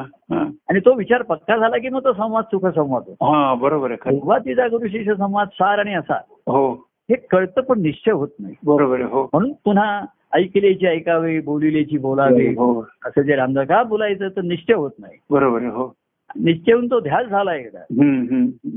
[0.70, 3.32] आणि तो विचार पक्का झाला की मग तो संवाद सुख संवाद होतो.
[3.32, 6.74] हा बरोबर आहे सुरुवातीचा गुरु शिष्य संवाद सार आणि असा हो.
[7.10, 8.56] हे कळतं पण निश्चय होत नाही.
[8.66, 9.30] बरोबर हो.
[9.34, 12.48] म्हणून पुन्हा ऐकलेची ऐकावे बोलिलेची बोलावे.
[12.48, 12.82] हो.
[12.82, 15.18] असं जे रामदा का बोलायचं तर निश्चय होत नाही.
[15.32, 15.94] बरोबर हो.
[16.36, 17.80] निश्चय होऊन तो ध्यास झाला एकदा.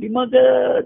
[0.01, 0.35] की मग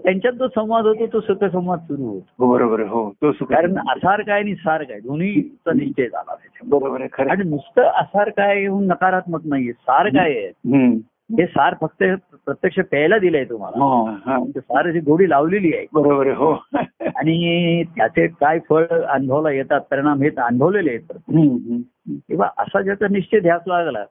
[0.03, 3.77] त्यांच्यात जो संवाद होतो तो सुख संवाद सुरू होतो हो बरोबर हो तो सुख कारण
[3.89, 6.35] असार काय आणि सार काय दोन्हीचा निश्चय झाला.
[6.63, 10.85] बरोबर आणि नुसतं असार काय येऊन नकारात्मक नाहीये सार काय आहे.
[11.37, 12.03] हे सार फक्त
[12.45, 13.85] प्रत्यक्ष प्यायला दिलंय तुम्हाला
[14.25, 14.37] हा.
[14.55, 16.51] ते सार अशी गोडी लावलेली आहे बरोबर आहे हो
[17.15, 21.11] आणि त्याचे काय फळ अनुभवाला येतात परिणाम हे अनुभवलेले आहेत.
[22.29, 24.03] तेव्हा असा ज्याचा निश्चय ध्यास लागला.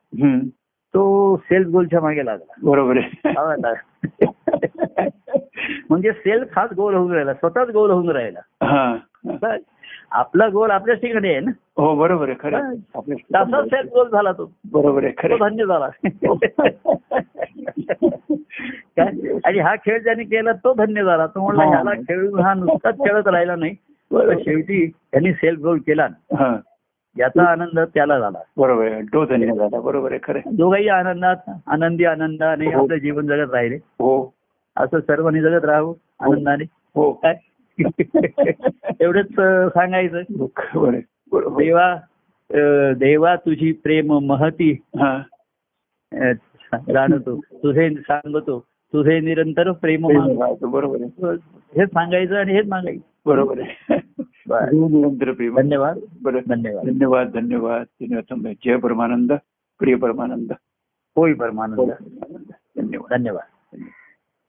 [0.95, 2.53] तो सेल्फ गोलच्या मागे लागला.
[2.63, 3.33] बरोबर आहे.
[5.91, 8.41] म्हणजे सेल्फ हाच गोल होऊन राहिला स्वतःच गोल होऊन राहिला.
[8.63, 8.97] हा.
[10.11, 11.51] आपला गोल आपल्याच ठिकाणी आहे ना?
[11.77, 12.75] हो बरोबर आहे खरं
[13.67, 14.53] सेल्फ गोल झाला तो.
[14.73, 15.89] बरोबर आहे खरं धन्य झाला.
[18.97, 19.39] काय?
[19.45, 21.27] आणि हा खेळ ज्याने केला तो धन्य झाला.
[21.27, 21.65] तो म्हणला.
[21.65, 23.75] ह्याला खेळून हा नुसताच खेळत राहिला नाही.
[24.45, 26.07] शेवटी त्यांनी सेल्फ गोल केला.
[27.19, 28.39] याचा आनंद त्याला झाला.
[28.57, 29.81] बरोबर आहे तो धन्य झाला.
[29.81, 32.83] बरोबर आहे खरं दोघंही आनंदात आनंदी आनंदाने हो.
[32.83, 33.77] आपलं जीवन जगत राहिले.
[33.77, 34.35] हो.
[34.77, 36.65] असं सर्वांनी जगत राहू आनंदाने.
[36.95, 37.13] हो.
[37.13, 37.37] काय?
[39.01, 39.33] एवढंच
[39.75, 40.23] सांगायचं.
[40.31, 41.59] बरोबर.
[41.59, 41.97] देवा
[42.97, 44.71] देवा तुझी प्रेम महती.
[44.97, 45.23] हा.
[46.93, 48.59] जाणतो तुझे सांगतो
[48.93, 50.07] तुझे निरंतर प्रेम.
[50.63, 50.99] बरोबर
[51.77, 53.09] हेच सांगायचं आणि हेच मागायचं.
[53.27, 53.99] बरोबर आहे.
[54.53, 55.17] प्रेम
[55.57, 55.97] धन्यवाद.
[56.47, 56.87] धन्यवाद.
[56.87, 57.85] धन्यवाद धन्यवाद.
[57.85, 59.33] धन्यवाद जय परमानंद.
[59.79, 60.53] प्रिय परमानंद.
[61.17, 61.91] होय परमानंद.
[62.79, 63.11] धन्यवाद.
[63.11, 63.79] धन्यवाद.